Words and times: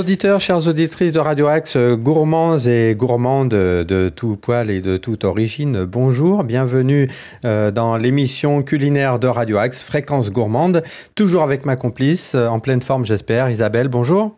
Chers 0.00 0.06
auditeurs, 0.06 0.40
chères 0.40 0.66
auditrices 0.66 1.12
de 1.12 1.18
Radio 1.18 1.46
Axe, 1.46 1.76
gourmands 1.76 2.56
et 2.56 2.94
gourmandes 2.96 3.50
de, 3.50 4.08
tout 4.08 4.36
poil 4.36 4.70
et 4.70 4.80
de 4.80 4.96
toute 4.96 5.24
origine, 5.24 5.84
bonjour, 5.84 6.42
bienvenue 6.42 7.10
euh, 7.44 7.70
dans 7.70 7.98
l'émission 7.98 8.62
culinaire 8.62 9.18
de 9.18 9.26
Radio 9.26 9.58
Axe, 9.58 9.82
Fréquence 9.82 10.30
gourmande, 10.30 10.82
toujours 11.16 11.42
avec 11.42 11.66
ma 11.66 11.76
complice, 11.76 12.34
en 12.34 12.60
pleine 12.60 12.80
forme 12.80 13.04
j'espère, 13.04 13.50
Isabelle, 13.50 13.88
bonjour. 13.88 14.34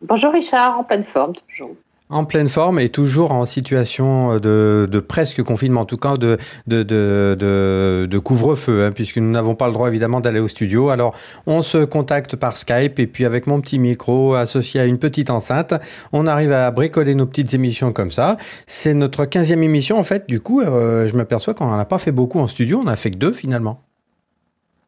Bonjour 0.00 0.32
Richard, 0.32 0.78
en 0.78 0.84
pleine 0.84 1.04
forme 1.04 1.34
toujours 1.34 1.76
en 2.12 2.24
pleine 2.24 2.48
forme 2.48 2.78
et 2.78 2.88
toujours 2.88 3.32
en 3.32 3.46
situation 3.46 4.38
de, 4.38 5.04
presque 5.06 5.42
confinement, 5.42 5.82
en 5.82 5.84
tout 5.84 5.96
cas 5.96 6.16
de, 6.16 6.38
de, 6.66 8.18
couvre-feu, 8.18 8.84
hein, 8.84 8.92
puisque 8.92 9.16
nous 9.16 9.30
n'avons 9.30 9.54
pas 9.54 9.66
le 9.66 9.72
droit 9.72 9.88
évidemment 9.88 10.20
d'aller 10.20 10.40
au 10.40 10.48
studio. 10.48 10.90
Alors 10.90 11.14
on 11.46 11.62
se 11.62 11.78
contacte 11.84 12.36
par 12.36 12.56
Skype 12.56 12.98
et 12.98 13.06
puis 13.06 13.24
avec 13.24 13.46
mon 13.46 13.60
petit 13.60 13.78
micro 13.78 14.34
associé 14.34 14.80
à 14.80 14.84
une 14.84 14.98
petite 14.98 15.30
enceinte, 15.30 15.74
on 16.12 16.26
arrive 16.26 16.52
à 16.52 16.70
bricoler 16.70 17.14
nos 17.14 17.26
petites 17.26 17.54
émissions 17.54 17.92
comme 17.92 18.10
ça. 18.10 18.36
C'est 18.66 18.94
notre 18.94 19.24
15e 19.24 19.62
émission 19.62 19.98
en 19.98 20.04
fait, 20.04 20.28
du 20.28 20.40
coup 20.40 20.60
euh, 20.60 21.08
je 21.08 21.16
m'aperçois 21.16 21.54
qu'on 21.54 21.66
n'en 21.66 21.78
a 21.78 21.84
pas 21.84 21.98
fait 21.98 22.12
beaucoup 22.12 22.38
en 22.38 22.46
studio, 22.46 22.80
on 22.80 22.84
n'a 22.84 22.96
fait 22.96 23.10
que 23.10 23.16
deux 23.16 23.32
finalement. 23.32 23.80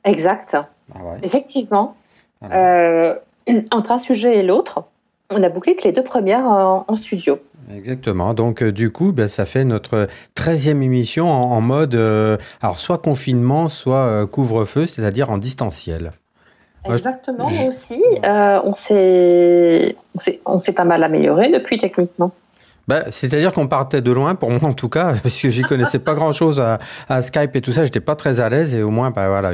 Exact. 0.05 0.57
Ah 0.95 0.99
Effectivement. 1.23 1.97
Ah 2.43 2.55
euh, 2.55 3.15
entre 3.73 3.93
un 3.93 3.99
sujet 3.99 4.39
et 4.39 4.43
l'autre, 4.43 4.85
on 5.31 5.43
a 5.43 5.49
bouclé 5.49 5.77
que 5.77 5.85
les 5.85 5.93
deux 5.93 6.05
premières 6.05 6.47
en, 6.47 6.95
studio. 6.95 7.39
Exactement. 7.75 8.35
Donc, 8.35 8.63
euh, 8.63 8.73
du 8.73 8.91
coup, 8.91 9.13
ben, 9.13 9.29
ça 9.29 9.47
fait 9.47 9.65
notre 9.65 10.09
13e 10.37 10.83
émission 10.83 11.31
en, 11.31 11.61
mode 11.61 11.95
euh, 11.95 12.37
alors 12.61 12.79
soit 12.79 12.99
confinement, 12.99 13.69
soit 13.69 14.05
euh, 14.05 14.27
couvre-feu, 14.27 14.87
c'est-à-dire 14.87 15.31
en 15.31 15.39
distanciel. 15.39 16.13
Exactement, 16.85 17.49
Moi, 17.49 17.69
aussi, 17.69 18.03
on 18.23 18.75
s'est 20.61 20.73
pas 20.73 20.85
mal 20.85 21.03
amélioré 21.03 21.51
depuis 21.51 21.79
techniquement. 21.79 22.33
Bah, 22.87 23.05
c'est-à-dire 23.11 23.53
qu'on 23.53 23.67
partait 23.67 24.03
de 24.03 24.11
loin, 24.11 24.35
pour 24.35 24.51
moi 24.51 24.65
en 24.65 24.73
tout 24.75 24.89
cas, 24.89 25.15
parce 25.23 25.41
que 25.41 25.51
j'y 25.51 25.63
connaissais 25.63 25.99
pas 25.99 26.15
grand-chose 26.15 26.61
à, 26.61 27.23
Skype 27.23 27.57
et 27.57 27.61
tout 27.61 27.73
ça, 27.73 27.85
j'étais 27.85 28.01
pas 28.01 28.17
très 28.17 28.41
à 28.41 28.49
l'aise 28.49 28.75
et 28.75 28.83
au 28.83 28.91
moins, 28.91 29.11
bah, 29.11 29.29
voilà, 29.29 29.53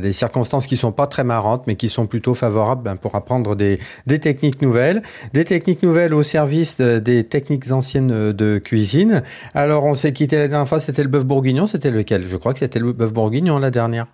des 0.00 0.12
circonstances 0.12 0.66
qui 0.66 0.76
sont 0.76 0.92
pas 0.92 1.06
très 1.06 1.24
marrantes, 1.24 1.64
mais 1.66 1.76
qui 1.76 1.88
sont 1.88 2.06
plutôt 2.06 2.34
favorables 2.34 2.82
ben, 2.82 2.96
pour 2.96 3.14
apprendre 3.14 3.56
des, 3.56 3.78
des, 4.06 4.18
techniques 4.18 4.62
nouvelles, 4.62 5.02
des 5.32 5.44
techniques 5.44 5.82
nouvelles 5.82 6.14
au 6.14 6.22
service 6.22 6.78
des 6.78 7.24
techniques 7.24 7.70
anciennes 7.70 8.32
de 8.32 8.58
cuisine. 8.58 9.22
Alors, 9.54 9.84
on 9.84 9.94
s'est 9.94 10.12
quitté 10.12 10.36
la 10.36 10.48
dernière 10.48 10.68
fois, 10.68 10.80
c'était 10.80 11.02
le 11.02 11.08
bœuf 11.08 11.24
bourguignon, 11.24 11.66
c'était 11.66 11.90
lequel? 11.90 12.24
Je 12.26 12.36
crois 12.36 12.52
que 12.52 12.58
c'était 12.58 12.78
le 12.78 12.92
bœuf 12.92 13.12
bourguignon 13.12 13.58
la 13.58 13.70
dernière. 13.70 14.06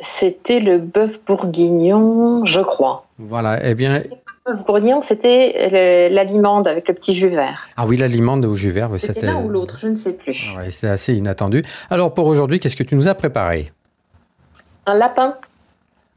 C'était 0.00 0.58
le 0.58 0.78
bœuf 0.78 1.20
bourguignon, 1.24 2.44
je 2.44 2.60
crois. 2.60 3.06
Voilà, 3.18 3.64
eh 3.64 3.74
bien. 3.74 4.02
Bourguignon, 4.66 5.02
c'était 5.02 6.08
l'alimande 6.10 6.66
avec 6.66 6.88
le 6.88 6.94
petit 6.94 7.14
jus 7.14 7.28
vert. 7.28 7.68
Ah 7.76 7.86
oui, 7.86 7.96
l'alimande 7.96 8.44
au 8.44 8.56
jus 8.56 8.70
vert. 8.70 8.90
C'était 8.98 9.26
l'un 9.26 9.40
ou 9.40 9.48
l'autre, 9.48 9.78
je 9.78 9.86
ne 9.86 9.96
sais 9.96 10.12
plus. 10.12 10.50
Ouais, 10.56 10.70
c'est 10.70 10.88
assez 10.88 11.14
inattendu. 11.14 11.62
Alors 11.90 12.12
pour 12.12 12.26
aujourd'hui, 12.26 12.58
qu'est-ce 12.58 12.76
que 12.76 12.82
tu 12.82 12.96
nous 12.96 13.06
as 13.06 13.14
préparé? 13.14 13.72
Un 14.86 14.94
lapin. 14.94 15.36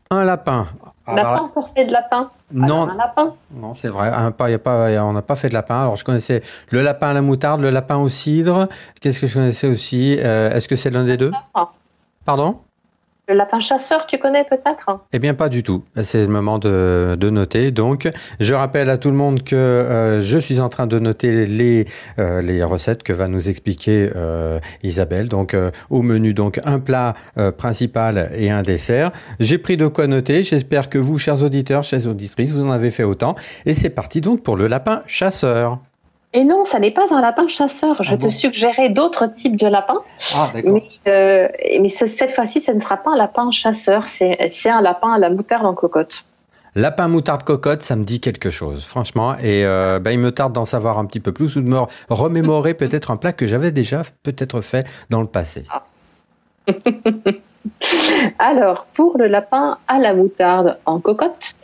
Un 0.09 0.23
lapin. 0.23 0.67
On 1.07 1.13
n'a 1.13 1.23
pas 1.23 1.41
encore 1.41 1.69
fait 1.75 1.85
de 1.85 1.91
lapin. 1.91 2.31
Non. 2.51 2.89
un 2.89 2.97
lapin. 2.97 3.35
Non, 3.53 3.75
c'est 3.75 3.89
vrai. 3.89 4.09
Un, 4.11 4.31
pas, 4.31 4.49
y 4.49 4.55
a 4.55 4.59
pas, 4.59 4.89
on 5.03 5.13
n'a 5.13 5.21
pas 5.21 5.35
fait 5.35 5.49
de 5.49 5.53
lapin. 5.53 5.81
Alors, 5.81 5.95
je 5.95 6.03
connaissais 6.03 6.41
le 6.71 6.81
lapin 6.81 7.09
à 7.09 7.13
la 7.13 7.21
moutarde, 7.21 7.61
le 7.61 7.69
lapin 7.69 7.97
au 7.97 8.09
cidre. 8.09 8.67
Qu'est-ce 9.01 9.19
que 9.19 9.27
je 9.27 9.35
connaissais 9.35 9.67
aussi? 9.67 10.17
Euh, 10.19 10.51
Est-ce 10.51 10.67
que 10.67 10.75
c'est 10.75 10.89
l'un 10.89 11.03
des 11.03 11.17
deux? 11.17 11.31
Pardon? 12.25 12.57
Le 13.27 13.33
lapin 13.35 13.59
chasseur, 13.59 14.05
tu 14.05 14.17
connais 14.17 14.43
peut-être? 14.43 14.99
Eh 15.11 15.19
bien, 15.19 15.33
pas 15.33 15.49
du 15.49 15.63
tout. 15.63 15.83
C'est 16.03 16.21
le 16.21 16.27
moment 16.27 16.59
de, 16.59 17.17
noter. 17.29 17.71
Donc, 17.71 18.09
je 18.39 18.53
rappelle 18.53 18.89
à 18.89 18.97
tout 18.97 19.09
le 19.09 19.15
monde 19.15 19.43
que 19.43 19.55
euh, 19.55 20.21
je 20.21 20.37
suis 20.37 20.59
en 20.59 20.69
train 20.69 20.85
de 20.85 20.99
noter 20.99 21.47
les, 21.47 21.87
euh, 22.19 22.41
les 22.41 22.63
recettes 22.63 23.01
que 23.01 23.13
va 23.13 23.27
nous 23.27 23.49
expliquer 23.49 24.11
euh, 24.15 24.59
Isabelle. 24.83 25.27
Donc, 25.27 25.55
au 25.89 26.01
menu, 26.01 26.33
donc 26.33 26.59
un 26.65 26.79
plat 26.79 27.15
principal 27.57 28.31
et 28.35 28.51
un 28.51 28.61
dessert. 28.61 29.11
J'ai 29.39 29.57
pris 29.57 29.77
de 29.77 29.87
quoi 29.87 30.07
noter. 30.07 30.43
J'espère 30.43 30.89
que 30.89 30.97
vous, 30.97 31.17
chers 31.17 31.41
auditeurs, 31.43 31.83
chers 31.83 32.07
auditrices, 32.07 32.51
vous 32.51 32.63
en 32.63 32.71
avez 32.71 32.91
fait 32.91 33.03
autant. 33.03 33.35
Et 33.65 33.73
c'est 33.73 33.89
parti 33.89 34.21
donc 34.21 34.43
pour 34.43 34.55
le 34.55 34.67
lapin 34.67 35.01
chasseur. 35.07 35.79
Et 36.35 36.43
non, 36.43 36.65
ça 36.65 36.79
n'est 36.79 36.91
pas 36.91 37.05
un 37.11 37.21
lapin 37.21 37.47
chasseur. 37.47 38.03
Je 38.03 38.13
ah 38.13 38.17
te 38.17 38.27
suggérais 38.27 38.89
d'autres 38.89 39.25
types 39.25 39.55
de 39.55 39.67
lapins. 39.67 40.01
Ah. 40.35 40.51
Mais, 40.53 40.83
euh, 41.07 41.47
cette 41.87 42.31
fois-ci, 42.31 42.59
ce 42.59 42.73
ne 42.73 42.81
sera 42.81 42.97
pas 42.97 43.11
un 43.11 43.15
lapin 43.15 43.49
chasseur, 43.51 44.09
c'est 44.09 44.69
un 44.69 44.81
lapin 44.81 45.13
à 45.13 45.17
la 45.17 45.29
moutarde 45.29 45.65
en 45.65 45.73
cocotte. 45.73 46.25
Lapin 46.75 47.07
moutarde 47.07 47.43
cocotte, 47.43 47.83
ça 47.83 47.95
me 47.95 48.03
dit 48.03 48.19
quelque 48.19 48.49
chose, 48.49 48.83
franchement. 48.83 49.35
Et 49.35 49.65
euh, 49.65 49.99
ben, 49.99 50.11
il 50.11 50.19
me 50.19 50.33
tarde 50.33 50.51
d'en 50.51 50.65
savoir 50.65 50.99
un 50.99 51.05
petit 51.05 51.21
peu 51.21 51.31
plus 51.31 51.55
ou 51.55 51.61
de 51.61 51.69
me 51.69 51.79
remémorer 52.09 52.73
peut-être 52.83 53.11
un 53.11 53.17
plat 53.17 53.31
que 53.31 53.47
j'avais 53.47 53.71
déjà 53.71 54.01
peut-être 54.23 54.59
fait 54.59 54.85
dans 55.09 55.21
le 55.21 55.27
passé. 55.27 55.63
Ah. 55.69 55.83
Alors, 58.39 58.87
pour 58.93 59.17
le 59.17 59.27
lapin 59.27 59.77
à 59.87 59.99
la 59.99 60.13
moutarde 60.13 60.77
en 60.85 60.99
cocotte, 60.99 61.55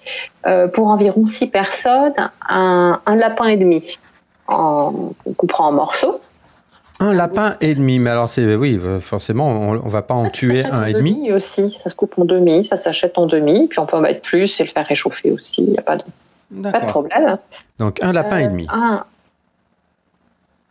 euh, 0.48 0.70
pour 0.70 0.88
environ 0.88 1.26
6 1.26 1.48
personnes, 1.48 2.32
un, 2.48 3.02
un 3.06 3.16
lapin 3.18 3.48
et 3.48 3.58
demi 3.58 3.98
en, 4.52 5.14
on 5.26 5.34
coupera 5.34 5.66
en 5.66 5.72
morceaux. 5.72 6.20
Un 7.00 7.14
lapin 7.14 7.56
et 7.62 7.74
demi, 7.74 7.98
mais 7.98 8.12
alors 8.12 8.30
c'est 8.30 8.56
oui, 8.56 8.80
forcément, 9.00 9.48
on, 9.48 9.74
ne 9.74 9.90
va 9.90 10.04
pas 10.04 10.14
en 10.14 10.30
tuer 10.30 10.64
un 10.66 10.86
et 10.86 10.94
demi. 10.94 11.32
aussi, 11.32 11.72
ça 11.72 11.90
se 11.90 11.96
coupe 11.96 12.14
en 12.20 12.26
demi, 12.26 12.64
ça 12.64 12.78
s'achète 12.78 13.18
en 13.18 13.26
demi, 13.26 13.68
puis 13.68 13.80
on 13.80 13.88
peut 13.88 13.98
en 13.98 14.02
mettre 14.02 14.22
plus 14.22 14.60
et 14.60 14.64
le 14.64 14.70
faire 14.70 14.86
réchauffer 14.86 15.32
aussi, 15.32 15.64
il 15.64 15.72
n'y 15.72 15.80
a 15.80 15.82
pas 15.82 15.98
de, 15.98 16.04
pas 16.62 16.80
de 16.80 16.86
problème. 16.86 17.40
Donc 17.80 18.04
un 18.04 18.14
lapin 18.14 18.38
et 18.38 18.48
demi. 18.48 18.68
Euh, 18.72 18.98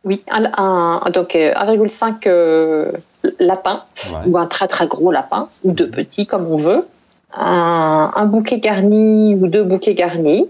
oui, 0.04 0.24
un, 0.30 1.00
donc 1.12 1.34
1,5 1.34 2.28
euh, 2.28 2.92
euh, 3.24 3.30
lapin 3.40 3.82
ou 4.24 4.38
un 4.38 4.46
très 4.46 4.68
très 4.68 4.86
gros 4.86 5.10
lapin 5.10 5.48
ou 5.64 5.72
deux 5.72 5.90
petits 5.90 6.26
comme 6.26 6.46
on 6.46 6.58
veut. 6.58 6.86
Un, 7.34 8.12
un 8.14 8.26
bouquet 8.26 8.60
garni 8.60 9.34
ou 9.34 9.48
deux 9.48 9.64
bouquets 9.64 9.94
garnis. 9.94 10.48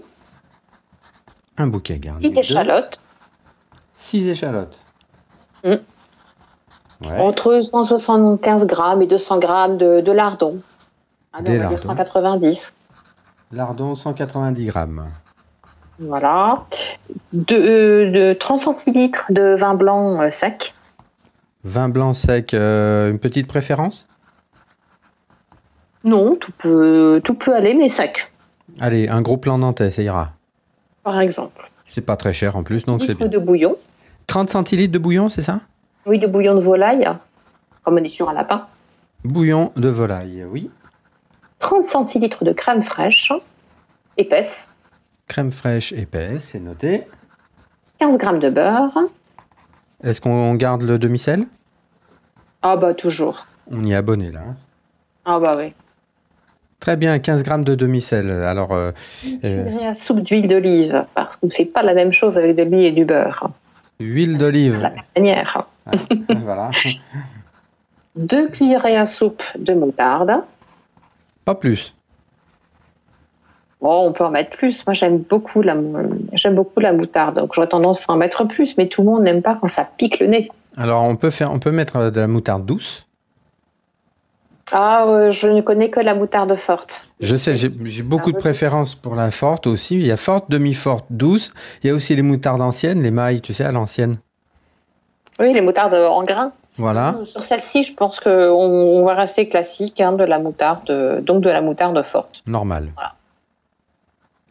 Un 1.57 1.67
bouquet 1.67 1.97
garni. 1.97 2.21
Six 2.21 2.37
échalotes. 2.37 3.01
6 4.01 4.27
échalotes. 4.29 4.77
Mm. 5.63 5.75
Entre 7.03 7.61
175 7.61 8.65
grammes 8.67 9.01
et 9.01 9.07
200 9.07 9.39
grammes 9.39 9.77
de, 9.77 10.01
de 10.01 10.11
lardons. 10.11 10.59
Ah, 11.33 11.41
Des 11.41 11.57
lardons. 11.57 11.77
190. 11.77 12.73
Lardons 13.51 13.95
190 13.95 14.65
grammes. 14.65 15.05
Voilà. 15.99 16.65
De, 17.33 18.09
de 18.11 18.33
30 18.33 18.61
centilitres 18.61 19.25
de 19.29 19.55
vin 19.55 19.75
blanc 19.75 20.21
euh, 20.21 20.31
sec. 20.31 20.73
Vin 21.63 21.89
blanc 21.89 22.13
sec, 22.13 22.53
euh, 22.53 23.11
une 23.11 23.19
petite 23.19 23.47
préférence? 23.47 24.07
Non, 26.03 26.35
tout 26.35 26.51
peut, 26.57 27.21
tout 27.23 27.35
peut 27.35 27.53
aller, 27.55 27.75
mais 27.75 27.89
sec. 27.89 28.31
Allez, 28.79 29.07
un 29.07 29.21
gros 29.21 29.37
plan 29.37 29.59
nantais, 29.59 29.91
ça 29.91 30.01
ira. 30.01 30.31
Par 31.03 31.19
exemple. 31.19 31.69
C'est 31.87 32.01
pas 32.01 32.15
très 32.15 32.33
cher 32.33 32.55
en 32.55 32.63
plus, 32.63 32.85
donc 32.85 33.03
c'est 33.03 33.15
bien. 33.15 33.27
de 33.27 33.37
bouillon. 33.37 33.75
30 34.31 34.49
centilitres 34.49 34.93
de 34.93 34.97
bouillon, 34.97 35.27
c'est 35.27 35.41
ça? 35.41 35.59
Oui, 36.05 36.17
de 36.17 36.25
bouillon 36.25 36.55
de 36.55 36.61
volaille, 36.61 37.05
comme 37.83 37.97
addition 37.97 38.29
à 38.29 38.33
lapin. 38.33 38.65
Bouillon 39.25 39.73
de 39.75 39.89
volaille, 39.89 40.45
oui. 40.49 40.71
30 41.59 41.83
centilitres 41.83 42.45
de 42.45 42.53
crème 42.53 42.81
fraîche, 42.81 43.33
épaisse. 44.15 44.69
Crème 45.27 45.51
fraîche 45.51 45.91
épaisse, 45.91 46.47
c'est 46.49 46.61
noté. 46.61 47.03
15 47.99 48.17
grammes 48.17 48.39
de 48.39 48.49
beurre. 48.49 48.97
Est-ce 50.01 50.21
qu'on 50.21 50.55
garde 50.55 50.83
le 50.83 50.97
demi-sel? 50.97 51.43
Ah 52.61 52.77
bah 52.77 52.93
toujours. 52.93 53.45
On 53.69 53.83
y 53.83 53.91
est 53.91 53.95
abonné 53.95 54.31
là. 54.31 54.43
Ah 55.25 55.41
bah 55.41 55.57
oui. 55.57 55.73
Très 56.79 56.95
bien, 56.95 57.19
15 57.19 57.43
grammes 57.43 57.65
de 57.65 57.75
demi-sel. 57.75 58.31
Alors, 58.31 58.71
euh, 58.71 58.91
euh 59.43 59.93
soupe 59.93 60.21
d'huile 60.21 60.47
d'olive, 60.47 61.05
parce 61.15 61.35
qu'on 61.35 61.47
ne 61.47 61.51
fait 61.51 61.65
pas 61.65 61.83
la 61.83 61.93
même 61.93 62.13
chose 62.13 62.37
avec 62.37 62.55
de 62.55 62.63
l'huile 62.63 62.85
et 62.85 62.91
du 62.93 63.03
beurre. 63.03 63.51
Huile 64.01 64.37
d'olive. 64.37 64.79
La 64.79 64.93
manière. 65.15 65.65
Ah, 65.85 65.91
voilà. 66.43 66.71
Deux 68.15 68.49
cuillerées 68.49 68.97
à 68.97 69.05
soupe 69.05 69.43
de 69.57 69.73
moutarde. 69.73 70.31
Pas 71.45 71.55
plus. 71.55 71.93
Bon, 73.81 74.07
on 74.07 74.13
peut 74.13 74.23
en 74.23 74.31
mettre 74.31 74.55
plus. 74.55 74.85
Moi, 74.85 74.93
j'aime 74.93 75.19
beaucoup 75.19 75.61
la, 75.61 75.75
j'aime 76.33 76.55
beaucoup 76.55 76.79
la 76.79 76.93
moutarde, 76.93 77.37
donc 77.37 77.53
j'aurais 77.53 77.67
tendance 77.67 78.07
à 78.09 78.13
en 78.13 78.17
mettre 78.17 78.43
plus, 78.45 78.77
mais 78.77 78.87
tout 78.87 79.01
le 79.01 79.09
monde 79.09 79.23
n'aime 79.23 79.41
pas 79.41 79.57
quand 79.59 79.67
ça 79.67 79.89
pique 79.97 80.19
le 80.19 80.27
nez. 80.27 80.51
Alors, 80.77 81.03
on 81.03 81.15
peut 81.15 81.31
faire, 81.31 81.51
on 81.51 81.59
peut 81.59 81.71
mettre 81.71 82.11
de 82.11 82.19
la 82.19 82.27
moutarde 82.27 82.65
douce. 82.65 83.07
Ah, 84.71 85.05
euh, 85.07 85.31
je 85.31 85.47
ne 85.47 85.61
connais 85.61 85.89
que 85.89 85.99
la 85.99 86.15
moutarde 86.15 86.55
forte. 86.55 87.03
Je 87.19 87.35
sais, 87.35 87.55
j'ai 87.55 87.69
beaucoup 88.03 88.31
de 88.31 88.37
préférence 88.37 88.95
pour 88.95 89.15
la 89.15 89.31
forte 89.31 89.67
aussi. 89.67 89.95
Il 89.95 90.05
y 90.05 90.11
a 90.11 90.17
forte, 90.17 90.49
demi-forte, 90.49 91.05
douce. 91.09 91.53
Il 91.83 91.87
y 91.87 91.89
a 91.89 91.93
aussi 91.93 92.15
les 92.15 92.21
moutardes 92.21 92.61
anciennes, 92.61 93.03
les 93.03 93.11
mailles, 93.11 93.41
tu 93.41 93.53
sais, 93.53 93.63
à 93.63 93.71
l'ancienne. 93.71 94.17
Oui, 95.39 95.53
les 95.53 95.61
moutardes 95.61 95.93
en 95.93 96.23
grains. 96.23 96.51
Voilà. 96.77 97.15
Euh, 97.19 97.25
sur 97.25 97.43
celle-ci, 97.43 97.83
je 97.83 97.93
pense 97.93 98.19
qu'on 98.19 98.31
on 98.31 99.03
va 99.05 99.13
rester 99.15 99.47
classique, 99.47 99.99
hein, 99.99 100.13
de 100.13 100.23
la 100.23 100.39
moutarde, 100.39 101.21
donc 101.23 101.41
de 101.41 101.49
la 101.49 101.61
moutarde 101.61 102.01
forte. 102.03 102.41
Normal. 102.47 102.91
Voilà. 102.95 103.13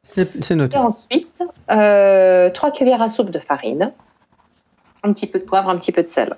C'est 0.02 0.56
noté. 0.56 0.76
Et 0.76 0.80
ensuite, 0.80 1.42
euh, 1.70 2.50
3 2.50 2.72
cuillères 2.72 3.02
à 3.02 3.08
soupe 3.08 3.30
de 3.30 3.38
farine, 3.38 3.92
un 5.02 5.12
petit 5.12 5.26
peu 5.26 5.38
de 5.38 5.44
poivre, 5.44 5.70
un 5.70 5.78
petit 5.78 5.92
peu 5.92 6.02
de 6.02 6.08
sel. 6.08 6.36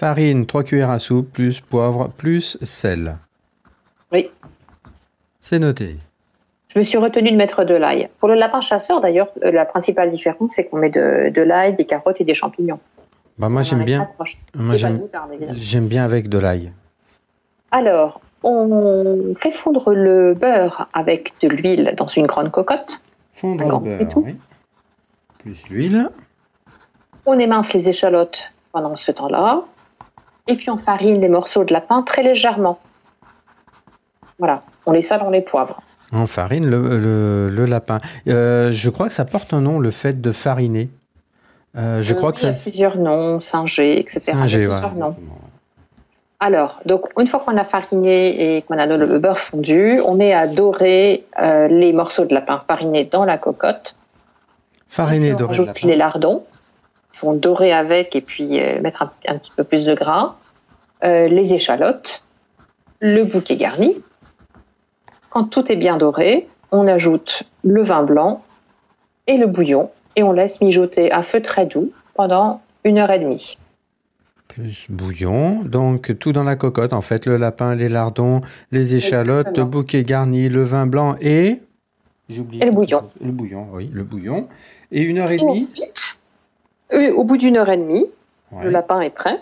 Farine, 0.00 0.46
3 0.46 0.62
cuillères 0.62 0.88
à 0.88 0.98
soupe, 0.98 1.30
plus 1.30 1.60
poivre, 1.60 2.08
plus 2.08 2.56
sel. 2.62 3.18
Oui. 4.10 4.30
C'est 5.42 5.58
noté. 5.58 5.98
Je 6.68 6.78
me 6.78 6.84
suis 6.84 6.96
retenue 6.96 7.30
de 7.30 7.36
mettre 7.36 7.64
de 7.64 7.74
l'ail. 7.74 8.08
Pour 8.18 8.30
le 8.30 8.34
lapin 8.34 8.62
chasseur, 8.62 9.02
d'ailleurs, 9.02 9.28
euh, 9.44 9.52
la 9.52 9.66
principale 9.66 10.10
différence, 10.10 10.52
c'est 10.54 10.64
qu'on 10.64 10.78
met 10.78 10.88
de, 10.88 11.28
de 11.28 11.42
l'ail, 11.42 11.74
des 11.74 11.84
carottes 11.84 12.18
et 12.18 12.24
des 12.24 12.34
champignons. 12.34 12.80
Bah, 13.36 13.50
moi, 13.50 13.60
j'aime 13.60 13.84
bien. 13.84 14.08
Moi, 14.54 14.76
j'aime 14.78 15.86
bien 15.86 16.02
avec 16.02 16.30
de 16.30 16.38
l'ail. 16.38 16.72
Alors, 17.70 18.22
on 18.42 19.34
fait 19.38 19.52
fondre 19.52 19.92
le 19.92 20.32
beurre 20.32 20.88
avec 20.94 21.34
de 21.42 21.48
l'huile 21.48 21.92
dans 21.94 22.08
une 22.08 22.24
grande 22.24 22.50
cocotte. 22.50 23.02
Fondre 23.34 23.68
le 23.68 23.98
beurre, 23.98 24.16
oui. 24.16 24.36
Plus 25.40 25.62
l'huile. 25.68 26.08
On 27.26 27.38
émince 27.38 27.74
les 27.74 27.90
échalotes 27.90 28.50
pendant 28.72 28.96
ce 28.96 29.12
temps-là. 29.12 29.62
Et 30.46 30.56
puis 30.56 30.70
on 30.70 30.78
farine 30.78 31.20
les 31.20 31.28
morceaux 31.28 31.64
de 31.64 31.72
lapin 31.72 32.02
très 32.02 32.22
légèrement. 32.22 32.78
Voilà, 34.38 34.62
on 34.86 34.92
les 34.92 35.02
sale, 35.02 35.22
on 35.24 35.30
les 35.30 35.42
poivre. 35.42 35.80
On 36.12 36.26
farine 36.26 36.66
le, 36.66 37.64
lapin. 37.66 38.00
Euh, 38.26 38.72
je 38.72 38.90
crois 38.90 39.06
que 39.06 39.12
ça 39.12 39.24
porte 39.24 39.52
un 39.52 39.60
nom, 39.60 39.78
le 39.78 39.90
fait 39.90 40.20
de 40.20 40.32
fariner. 40.32 40.88
Euh, 41.76 42.02
je 42.02 42.14
crois 42.14 42.32
que 42.32 42.40
ça. 42.40 42.48
Il 42.48 42.54
y 42.54 42.56
a 42.56 42.60
plusieurs 42.60 42.96
noms, 42.96 43.38
Singer, 43.38 44.00
etc. 44.00 44.22
Singer, 44.26 44.68
Alors, 46.40 46.80
donc 46.84 47.06
une 47.18 47.28
fois 47.28 47.40
qu'on 47.40 47.56
a 47.56 47.64
fariné 47.64 48.56
et 48.56 48.62
qu'on 48.62 48.78
a 48.78 48.86
le 48.86 49.18
beurre 49.18 49.38
fondu, 49.38 50.00
on 50.04 50.14
met 50.14 50.32
à 50.32 50.48
dorer 50.48 51.26
euh, 51.40 51.68
les 51.68 51.92
morceaux 51.92 52.24
de 52.24 52.34
lapin 52.34 52.62
farinés 52.66 53.04
dans 53.04 53.24
la 53.24 53.38
cocotte. 53.38 53.94
Fariner, 54.88 55.34
dorer. 55.34 55.44
On 55.44 55.52
ajoute 55.52 55.82
les 55.82 55.96
lardons, 55.96 56.42
vont 57.20 57.34
dorer 57.34 57.72
avec 57.72 58.16
et 58.16 58.20
puis 58.20 58.60
mettre 58.80 59.02
un, 59.28 59.38
petit 59.38 59.52
peu 59.56 59.64
plus 59.64 59.84
de 59.84 59.94
gras. 59.94 60.36
les 61.02 61.54
échalotes, 61.54 62.24
le 63.00 63.24
bouquet 63.24 63.56
garni, 63.56 63.96
quand 65.30 65.44
tout 65.44 65.70
est 65.70 65.76
bien 65.76 65.96
doré, 65.96 66.48
on 66.72 66.86
ajoute 66.86 67.44
le 67.62 67.82
vin 67.82 68.02
blanc 68.02 68.42
et 69.26 69.38
le 69.38 69.46
bouillon 69.46 69.90
et 70.16 70.22
on 70.22 70.32
laisse 70.32 70.60
mijoter 70.60 71.10
à 71.12 71.22
feu 71.22 71.40
très 71.40 71.66
doux 71.66 71.92
pendant 72.14 72.60
une 72.84 72.98
heure 72.98 73.10
et 73.10 73.20
demie. 73.20 73.56
Plus 74.48 74.86
bouillon, 74.88 75.62
donc 75.62 76.18
tout 76.18 76.32
dans 76.32 76.42
la 76.42 76.56
cocotte 76.56 76.92
en 76.92 77.00
fait, 77.00 77.26
le 77.26 77.36
lapin, 77.36 77.76
les 77.76 77.88
lardons, 77.88 78.40
les 78.72 78.96
échalotes, 78.96 79.56
le 79.56 79.64
bouquet 79.64 80.02
garni, 80.02 80.48
le 80.48 80.64
vin 80.64 80.86
blanc 80.86 81.16
et... 81.20 81.60
Et 82.28 82.64
le 82.64 82.70
bouillon. 82.70 83.10
Le 83.24 83.32
bouillon, 83.32 83.66
oui, 83.72 83.90
le 83.92 84.04
bouillon. 84.04 84.48
Et 84.92 85.02
une 85.02 85.18
heure 85.18 85.30
et, 85.32 85.36
demie 85.36 85.50
ensuite, 85.52 86.19
au 86.92 87.24
bout 87.24 87.36
d'une 87.36 87.56
heure 87.56 87.68
et 87.68 87.76
demie, 87.76 88.06
le 88.62 88.70
lapin 88.70 89.00
est 89.00 89.10
prêt. 89.10 89.38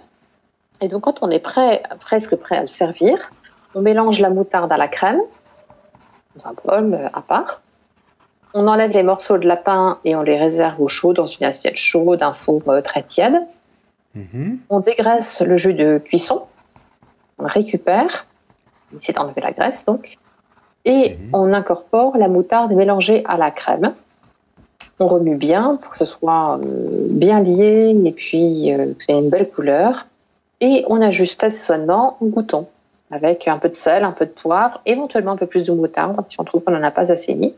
Et 0.81 0.89
donc 0.89 1.03
quand 1.03 1.23
on 1.23 1.31
est 1.31 1.39
prêt, 1.39 1.83
presque 2.00 2.37
prêt 2.37 2.56
à 2.56 2.61
le 2.61 2.69
servir, 2.69 3.31
on 3.75 3.81
mélange 3.81 4.21
la 4.21 4.31
moutarde 4.31 4.71
à 4.73 4.77
la 4.77 4.89
crème 4.89 5.21
un 6.45 6.55
bol 6.65 6.95
euh, 6.95 7.09
à 7.12 7.21
part. 7.21 7.61
On 8.55 8.67
enlève 8.67 8.91
les 8.93 9.03
morceaux 9.03 9.39
de 9.39 9.47
lapin 9.47 9.99
et 10.05 10.17
on 10.17 10.23
les 10.23 10.39
réserve 10.39 10.81
au 10.81 10.89
chaud 10.89 11.12
dans 11.12 11.27
une 11.27 11.45
assiette 11.45 11.77
chaude, 11.77 12.23
un 12.23 12.35
four 12.35 12.62
euh, 12.69 12.81
très 12.81 13.03
tiède. 13.03 13.37
Mhm. 14.15 14.59
On 14.71 14.81
dégraisse 14.81 15.43
le 15.43 15.56
jus 15.56 15.75
de 15.75 15.99
cuisson. 15.99 16.44
On 17.39 17.43
le 17.43 17.49
récupère. 17.49 18.27
On 18.93 18.99
essaie 18.99 19.12
d'enlever 19.12 19.41
la 19.41 19.53
graisse 19.53 19.85
donc. 19.85 20.17
Et 20.85 21.17
mhm. 21.17 21.31
on 21.35 21.53
incorpore 21.53 22.17
la 22.17 22.29
moutarde 22.29 22.73
mélangée 22.73 23.23
à 23.27 23.37
la 23.37 23.51
crème. 23.51 23.94
On 25.00 25.06
remue 25.06 25.37
bien 25.37 25.79
pour 25.81 25.93
que 25.93 25.99
ce 25.99 26.05
soit 26.05 26.59
euh, 26.59 27.06
bien 27.11 27.41
lié 27.41 27.97
et 28.05 28.12
puis 28.12 28.73
que 28.97 29.05
ça 29.05 29.12
ait 29.12 29.19
une 29.19 29.31
belle 29.31 29.49
couleur. 29.49 30.06
Et 30.61 30.85
on 30.89 31.00
ajuste 31.00 31.43
l'assaisonnement 31.43 32.17
au 32.21 32.27
gouton 32.27 32.67
avec 33.11 33.49
un 33.49 33.59
peu 33.59 33.69
de 33.69 33.75
sel, 33.75 34.05
un 34.05 34.12
peu 34.12 34.27
de 34.27 34.31
poivre, 34.31 34.81
éventuellement 34.85 35.33
un 35.33 35.37
peu 35.37 35.47
plus 35.47 35.65
de 35.65 35.73
moutarde 35.73 36.17
si 36.29 36.39
on 36.41 36.45
trouve 36.45 36.62
qu'on 36.62 36.73
n'en 36.73 36.83
a 36.83 36.91
pas 36.91 37.11
assez 37.12 37.35
mis. 37.35 37.55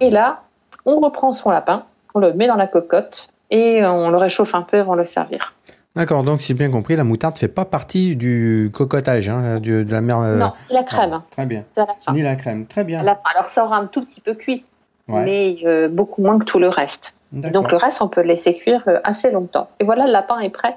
Et 0.00 0.10
là, 0.10 0.42
on 0.84 1.00
reprend 1.00 1.32
son 1.32 1.50
lapin, 1.50 1.84
on 2.14 2.20
le 2.20 2.32
met 2.32 2.46
dans 2.46 2.56
la 2.56 2.66
cocotte 2.66 3.28
et 3.50 3.84
on 3.84 4.10
le 4.10 4.16
réchauffe 4.16 4.54
un 4.54 4.62
peu 4.62 4.78
avant 4.78 4.94
de 4.94 5.00
le 5.00 5.06
servir. 5.06 5.54
D'accord, 5.96 6.22
donc 6.22 6.42
si 6.42 6.54
bien 6.54 6.70
compris, 6.70 6.94
la 6.96 7.02
moutarde 7.02 7.34
ne 7.34 7.38
fait 7.38 7.48
pas 7.48 7.64
partie 7.64 8.14
du 8.14 8.70
cocotage, 8.72 9.28
hein, 9.28 9.58
de 9.60 9.84
la 9.90 10.00
mer. 10.00 10.20
Euh, 10.20 10.36
non, 10.36 10.52
ni 10.70 10.76
la 10.76 10.84
crème. 10.84 11.22
très 11.30 11.46
bien. 11.46 11.64
Ni 12.12 12.22
la 12.22 12.36
crème, 12.36 12.66
très 12.66 12.84
bien. 12.84 13.00
Alors 13.00 13.48
ça 13.48 13.64
aura 13.64 13.78
un 13.78 13.86
tout 13.86 14.02
petit 14.04 14.20
peu 14.20 14.34
cuit, 14.34 14.64
mais 15.08 15.58
euh, 15.64 15.88
beaucoup 15.88 16.22
moins 16.22 16.38
que 16.38 16.44
tout 16.44 16.58
le 16.58 16.68
reste. 16.68 17.14
Donc 17.32 17.72
le 17.72 17.76
reste, 17.76 18.00
on 18.00 18.08
peut 18.08 18.22
le 18.22 18.28
laisser 18.28 18.54
cuire 18.54 18.82
euh, 18.86 19.00
assez 19.04 19.30
longtemps. 19.30 19.68
Et 19.80 19.84
voilà, 19.84 20.06
le 20.06 20.12
lapin 20.12 20.38
est 20.40 20.50
prêt 20.50 20.76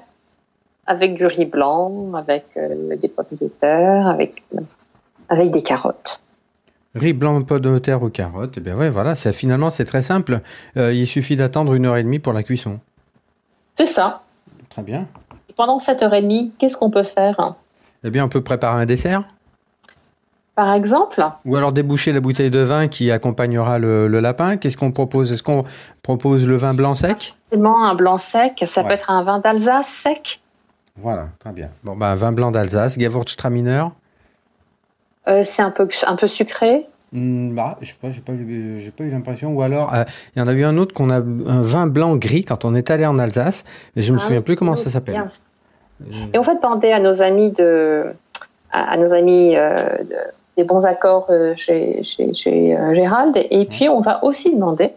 avec 0.86 1.14
du 1.14 1.26
riz 1.26 1.44
blanc, 1.44 2.12
avec 2.14 2.44
euh, 2.56 2.96
des 2.96 3.08
pommes 3.08 3.26
de 3.40 3.48
terre, 3.48 4.06
avec, 4.06 4.42
avec 5.28 5.50
des 5.50 5.62
carottes. 5.62 6.20
Riz 6.94 7.12
blanc, 7.12 7.40
pommes 7.42 7.60
de 7.60 7.78
terre 7.78 8.02
ou 8.02 8.10
carottes. 8.10 8.54
Eh 8.56 8.60
bien 8.60 8.76
ouais, 8.76 8.90
voilà, 8.90 9.14
ça, 9.14 9.32
finalement 9.32 9.70
c'est 9.70 9.86
très 9.86 10.02
simple. 10.02 10.40
Il 10.76 11.06
suffit 11.06 11.36
d'attendre 11.36 11.74
une 11.74 11.86
heure 11.86 11.96
et 11.96 12.02
demie 12.02 12.18
pour 12.18 12.32
la 12.32 12.42
cuisson. 12.42 12.80
C'est 13.78 13.86
ça. 13.86 14.22
Très 14.68 14.82
bien. 14.82 15.06
Et 15.48 15.54
pendant 15.54 15.78
cette 15.78 16.02
heure 16.02 16.12
et 16.14 16.22
demie, 16.22 16.52
qu'est-ce 16.58 16.76
qu'on 16.76 16.90
peut 16.90 17.04
faire? 17.04 17.54
Eh 18.04 18.10
bien, 18.10 18.24
on 18.24 18.28
peut 18.28 18.42
préparer 18.42 18.82
un 18.82 18.86
dessert. 18.86 19.24
Par 20.54 20.74
exemple 20.74 21.24
Ou 21.46 21.56
alors 21.56 21.72
déboucher 21.72 22.12
la 22.12 22.20
bouteille 22.20 22.50
de 22.50 22.58
vin 22.58 22.88
qui 22.88 23.10
accompagnera 23.10 23.78
le, 23.78 24.06
lapin. 24.20 24.58
Qu'est-ce 24.58 24.76
qu'on 24.76 24.92
propose? 24.92 25.32
Est-ce 25.32 25.42
qu'on 25.42 25.64
propose 26.02 26.46
le 26.46 26.56
vin 26.56 26.74
blanc 26.74 26.94
sec? 26.94 27.34
Un 27.52 27.94
blanc 27.94 28.18
sec. 28.18 28.62
Ça 28.66 28.84
peut 28.84 28.90
être 28.92 29.10
un 29.10 29.22
vin 29.22 29.38
d'Alsace 29.38 29.88
sec. 29.88 30.40
Voilà, 30.96 31.28
très 31.38 31.52
bien. 31.52 31.70
Bon, 31.84 31.96
ben, 31.96 32.14
vin 32.14 32.32
blanc 32.32 32.50
d'Alsace, 32.50 32.98
Gewürztraminer. 32.98 33.84
Euh, 35.28 35.42
c'est 35.44 35.62
un 35.62 35.70
peu, 35.70 35.88
un 36.06 36.16
peu 36.16 36.26
sucré 36.26 36.84
hmm, 37.12 37.54
bah, 37.54 37.78
je 37.80 37.88
sais 37.88 37.94
pas, 38.00 38.10
j'ai 38.10 38.20
pas, 38.20 38.32
pas, 38.32 39.04
eu 39.04 39.10
l'impression. 39.10 39.54
Ou 39.54 39.62
alors, 39.62 39.94
euh, 39.94 40.04
il 40.34 40.40
y 40.40 40.42
en 40.42 40.48
a 40.48 40.52
eu 40.52 40.64
un 40.64 40.76
autre 40.76 40.92
qu'on 40.92 41.10
a, 41.10 41.18
un 41.18 41.62
vin 41.62 41.86
blanc 41.86 42.16
gris 42.16 42.44
quand 42.44 42.64
on 42.64 42.74
est 42.74 42.90
allé 42.90 43.06
en 43.06 43.18
Alsace, 43.18 43.64
mais 43.96 44.02
je 44.02 44.12
me 44.12 44.18
ah 44.18 44.20
souviens 44.20 44.42
plus 44.42 44.56
comment 44.56 44.74
ça 44.74 44.90
s'appelle. 44.90 45.24
Et 46.34 46.38
en 46.38 46.42
fait, 46.42 46.56
demandez 46.56 46.90
à 46.90 46.98
nos 46.98 47.22
amis 47.22 47.52
de, 47.52 48.12
à, 48.72 48.96
nos 48.96 49.12
amis 49.12 49.56
euh, 49.56 49.86
des 50.56 50.64
bons 50.64 50.84
accords 50.84 51.30
chez, 51.56 52.02
chez, 52.02 52.34
chez 52.34 52.76
Gérald. 52.94 53.38
Et 53.50 53.64
puis, 53.64 53.88
on 53.88 54.00
va 54.00 54.22
aussi 54.24 54.54
demander 54.54 54.92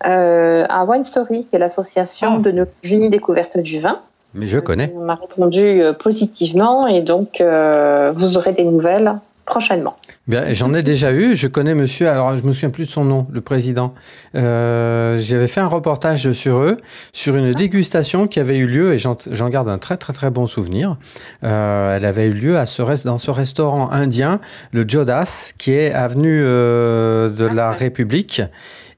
à 0.00 0.84
Wine 0.86 1.04
Story, 1.04 1.46
qui 1.46 1.56
est 1.56 1.58
l'association 1.58 2.36
ah. 2.36 2.38
de 2.38 2.50
nos 2.50 2.64
génies 2.82 3.10
découvertes 3.10 3.58
du 3.58 3.80
vin. 3.80 4.00
Mais 4.34 4.48
je 4.48 4.58
connais. 4.58 4.92
On 4.96 5.04
m'a 5.04 5.14
répondu 5.14 5.80
euh, 5.80 5.92
positivement 5.92 6.88
et 6.88 7.02
donc 7.02 7.40
euh, 7.40 8.12
vous 8.14 8.36
aurez 8.36 8.52
des 8.52 8.64
nouvelles 8.64 9.14
prochainement. 9.44 9.96
Bien, 10.26 10.52
j'en 10.54 10.72
ai 10.72 10.82
déjà 10.82 11.12
eu. 11.12 11.34
Je 11.34 11.48
connais 11.48 11.74
monsieur. 11.74 12.08
Alors, 12.08 12.36
je 12.36 12.42
me 12.44 12.52
souviens 12.52 12.70
plus 12.70 12.86
de 12.86 12.90
son 12.90 13.04
nom, 13.04 13.26
le 13.30 13.40
président. 13.40 13.92
Euh, 14.36 15.18
J'avais 15.18 15.48
fait 15.48 15.60
un 15.60 15.66
reportage 15.66 16.32
sur 16.32 16.58
eux, 16.58 16.78
sur 17.12 17.36
une 17.36 17.52
dégustation 17.52 18.26
qui 18.26 18.40
avait 18.40 18.56
eu 18.56 18.66
lieu, 18.66 18.94
et 18.94 18.98
j'en 18.98 19.48
garde 19.48 19.68
un 19.68 19.78
très 19.78 19.96
très 19.96 20.12
très 20.12 20.30
bon 20.30 20.46
souvenir. 20.46 20.96
Euh, 21.42 21.96
elle 21.96 22.04
avait 22.04 22.26
eu 22.26 22.32
lieu 22.32 22.56
à 22.56 22.66
ce 22.66 22.84
dans 23.04 23.18
ce 23.18 23.30
restaurant 23.30 23.90
indien, 23.90 24.40
le 24.72 24.84
Jodas, 24.86 25.52
qui 25.58 25.72
est 25.72 25.92
avenue 25.92 26.42
euh, 26.44 27.30
de 27.30 27.44
la 27.44 27.70
République. 27.70 28.42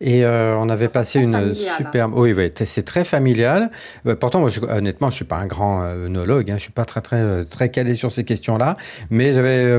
Et 0.00 0.26
euh, 0.26 0.54
on 0.58 0.68
avait 0.68 0.88
passé 0.88 1.20
une 1.20 1.34
hein. 1.34 1.52
superbe. 1.54 2.12
Oui, 2.14 2.34
oui, 2.36 2.52
c'est 2.66 2.84
très 2.84 3.04
familial. 3.04 3.70
Euh, 4.06 4.14
pourtant, 4.14 4.40
moi, 4.40 4.50
je, 4.50 4.60
honnêtement, 4.60 5.08
je 5.08 5.14
suis 5.14 5.24
pas 5.24 5.36
un 5.36 5.46
grand 5.46 5.84
œnologue. 5.84 6.50
Hein, 6.50 6.56
je 6.58 6.64
suis 6.64 6.72
pas 6.72 6.84
très 6.84 7.00
très 7.00 7.44
très 7.46 7.70
calé 7.70 7.94
sur 7.94 8.12
ces 8.12 8.24
questions-là. 8.24 8.74
Mais 9.08 9.32
j'avais, 9.32 9.78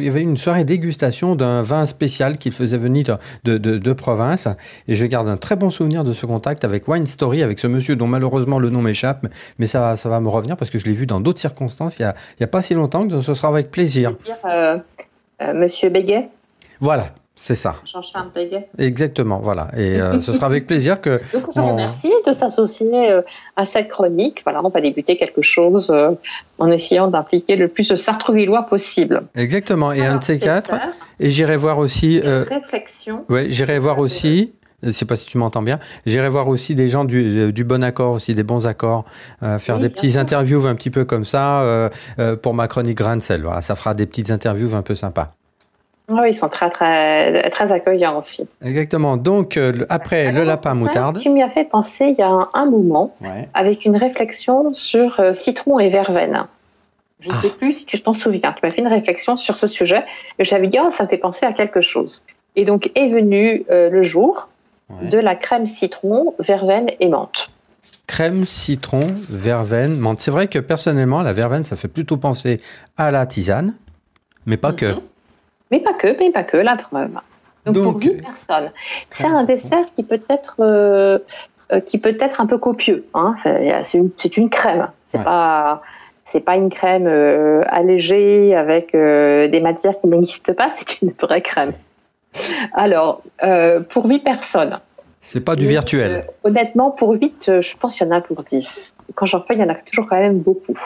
il 0.00 0.05
y 0.06 0.10
avait 0.10 0.22
une 0.22 0.36
soirée 0.36 0.64
dégustation 0.64 1.34
d'un 1.34 1.62
vin 1.62 1.86
spécial 1.86 2.38
qu'il 2.38 2.52
faisait 2.52 2.78
venir 2.78 3.18
de, 3.44 3.58
de, 3.58 3.78
de, 3.78 3.92
province. 3.92 4.48
Et 4.88 4.94
je 4.94 5.06
garde 5.06 5.28
un 5.28 5.36
très 5.36 5.56
bon 5.56 5.70
souvenir 5.70 6.04
de 6.04 6.12
ce 6.12 6.26
contact 6.26 6.64
avec 6.64 6.88
Wine 6.88 7.06
Story, 7.06 7.42
avec 7.42 7.58
ce 7.58 7.66
monsieur 7.66 7.96
dont 7.96 8.06
malheureusement 8.06 8.58
le 8.58 8.70
nom 8.70 8.82
m'échappe, 8.82 9.26
mais 9.58 9.66
ça, 9.66 9.96
ça 9.96 10.08
va 10.08 10.20
me 10.20 10.28
revenir 10.28 10.56
parce 10.56 10.70
que 10.70 10.78
je 10.78 10.86
l'ai 10.86 10.92
vu 10.92 11.06
dans 11.06 11.20
d'autres 11.20 11.40
circonstances 11.40 11.98
il 11.98 12.02
y 12.02 12.04
a, 12.04 12.14
il 12.40 12.46
pas 12.46 12.62
si 12.62 12.74
longtemps. 12.74 13.04
Donc 13.04 13.22
ce 13.22 13.34
sera 13.34 13.48
avec 13.48 13.70
plaisir. 13.70 14.12
Monsieur 15.54 15.90
Béguet? 15.90 16.28
Voilà, 16.80 17.12
c'est 17.38 17.54
ça. 17.54 17.76
Exactement, 18.78 19.40
voilà. 19.40 19.68
Et 19.76 20.00
euh, 20.00 20.20
ce 20.20 20.32
sera 20.32 20.46
avec 20.46 20.66
plaisir 20.66 21.02
que. 21.02 21.20
Donc, 21.34 21.44
je 21.54 21.60
vous 21.60 21.66
remercie 21.66 22.10
de 22.26 22.32
s'associer 22.32 23.10
euh, 23.10 23.20
à 23.56 23.66
cette 23.66 23.88
chronique. 23.88 24.40
Voilà, 24.42 24.64
on 24.64 24.70
va 24.70 24.80
débuter 24.80 25.18
quelque 25.18 25.42
chose 25.42 25.90
euh, 25.94 26.12
en 26.58 26.70
essayant 26.70 27.08
d'impliquer 27.08 27.56
le 27.56 27.68
plus 27.68 27.88
de 27.88 27.96
Sartrouvillois 27.96 28.62
possible. 28.62 29.22
Exactement. 29.36 29.92
Et 29.92 30.04
un 30.04 30.16
de 30.16 30.24
ces 30.24 30.38
quatre. 30.38 30.74
Et 31.20 31.30
j'irai 31.30 31.58
voir 31.58 31.78
aussi. 31.78 32.20
réflexion. 32.20 33.24
Oui, 33.28 33.50
j'irai 33.50 33.78
voir 33.78 33.98
aussi. 33.98 34.52
Je 34.82 34.88
ne 34.88 34.92
sais 34.92 35.04
pas 35.04 35.16
si 35.16 35.26
tu 35.26 35.38
m'entends 35.38 35.62
bien. 35.62 35.78
J'irai 36.04 36.28
voir 36.28 36.48
aussi 36.48 36.74
des 36.74 36.88
gens 36.88 37.04
du, 37.04 37.64
bon 37.64 37.84
accord, 37.84 38.12
aussi 38.12 38.34
des 38.34 38.42
bons 38.42 38.66
accords, 38.66 39.04
faire 39.58 39.78
des 39.78 39.88
petits 39.88 40.18
interviews 40.18 40.66
un 40.66 40.74
petit 40.74 40.90
peu 40.90 41.04
comme 41.04 41.24
ça 41.24 41.90
pour 42.42 42.54
ma 42.54 42.68
chronique 42.68 42.98
grain 42.98 43.16
de 43.16 43.22
sel. 43.22 43.42
Voilà, 43.42 43.62
ça 43.62 43.74
fera 43.74 43.94
des 43.94 44.06
petites 44.06 44.30
interviews 44.30 44.74
un 44.74 44.82
peu 44.82 44.94
sympas. 44.94 45.32
Oui, 46.08 46.28
ils 46.28 46.34
sont 46.34 46.48
très, 46.48 46.70
très, 46.70 47.50
très 47.50 47.72
accueillants 47.72 48.18
aussi. 48.18 48.46
Exactement. 48.64 49.16
Donc, 49.16 49.56
euh, 49.56 49.84
après 49.88 50.30
le 50.30 50.44
lapin 50.44 50.74
moutarde. 50.74 51.18
Tu 51.18 51.30
m'y 51.30 51.42
as 51.42 51.50
fait 51.50 51.64
penser 51.64 52.06
il 52.06 52.18
y 52.18 52.22
a 52.22 52.48
un, 52.52 52.66
moment 52.66 53.16
avec 53.54 53.84
une 53.84 53.96
réflexion 53.96 54.72
sur 54.72 55.18
euh, 55.18 55.32
citron 55.32 55.80
et 55.80 55.88
verveine. 55.88 56.44
Je 57.18 57.30
ne 57.30 57.34
sais 57.34 57.50
ah. 57.52 57.56
plus 57.58 57.72
si 57.72 57.86
tu 57.86 58.00
t'en 58.00 58.12
souviens. 58.12 58.52
Tu 58.52 58.60
m'as 58.62 58.70
fait 58.70 58.82
une 58.82 58.86
réflexion 58.86 59.36
sur 59.36 59.56
ce 59.56 59.66
sujet 59.66 60.04
et 60.38 60.44
j'avais 60.44 60.68
dit, 60.68 60.78
oh, 60.80 60.90
ça 60.90 61.04
me 61.04 61.08
fait 61.08 61.16
penser 61.18 61.44
à 61.44 61.52
quelque 61.52 61.80
chose. 61.80 62.22
Et 62.54 62.64
donc 62.64 62.92
est 62.94 63.08
venu 63.08 63.64
euh, 63.70 63.90
le 63.90 64.02
jour 64.02 64.48
de 65.02 65.18
la 65.18 65.34
crème 65.34 65.66
citron, 65.66 66.34
verveine 66.38 66.90
et 67.00 67.08
menthe. 67.08 67.50
Crème, 68.06 68.46
citron, 68.46 69.00
verveine, 69.28 69.96
menthe. 69.96 70.20
C'est 70.20 70.30
vrai 70.30 70.46
que 70.46 70.60
personnellement, 70.60 71.22
la 71.22 71.32
verveine, 71.32 71.64
ça 71.64 71.74
fait 71.74 71.88
plutôt 71.88 72.16
penser 72.16 72.60
à 72.96 73.10
la 73.10 73.26
tisane, 73.26 73.74
mais 74.46 74.56
pas 74.56 74.72
que. 74.72 74.94
Mais 75.70 75.80
pas 75.80 75.94
que, 75.94 76.16
mais 76.18 76.30
pas 76.30 76.44
que, 76.44 76.56
la 76.56 76.76
preuve. 76.76 77.18
Donc, 77.66 77.82
pour 77.82 78.00
8 78.00 78.22
personnes. 78.22 78.70
C'est 79.10 79.26
un 79.26 79.44
dessert 79.44 79.86
qui 79.96 80.04
peut 80.04 80.20
être, 80.30 80.56
euh, 80.60 81.18
euh, 81.72 81.80
qui 81.80 81.98
peut 81.98 82.16
être 82.20 82.40
un 82.40 82.46
peu 82.46 82.58
copieux. 82.58 83.06
Hein. 83.14 83.34
C'est 83.82 83.98
une, 83.98 84.10
une, 84.36 84.50
crème. 84.50 84.88
C'est 85.04 85.22
pas 85.22 85.82
c'est 86.24 86.40
pas 86.40 86.56
une 86.56 86.70
crème 86.70 87.06
euh, 87.06 87.62
allégée 87.68 88.54
avec 88.54 88.92
des 88.92 89.60
matières 89.60 89.96
qui 89.96 90.08
n'existent 90.08 90.54
pas, 90.54 90.70
c'est 90.76 91.02
une 91.02 91.12
vraie 91.20 91.42
crème. 91.42 91.72
Alors, 92.72 93.22
pour 93.90 94.06
8 94.06 94.20
personnes. 94.20 94.78
C'est 95.20 95.40
pas 95.40 95.56
du 95.56 95.66
virtuel. 95.66 96.24
honnêtement, 96.44 96.92
pour 96.92 97.10
8, 97.10 97.60
je 97.60 97.76
pense 97.76 97.96
qu'il 97.96 98.06
y 98.06 98.10
en 98.10 98.12
a 98.12 98.20
pour 98.20 98.44
10. 98.44 98.94
Quand 99.16 99.26
j'en 99.26 99.42
fais, 99.42 99.54
il 99.54 99.60
y 99.60 99.64
en 99.64 99.68
a 99.68 99.74
toujours 99.74 100.06
quand 100.08 100.20
même 100.20 100.38
beaucoup. 100.38 100.78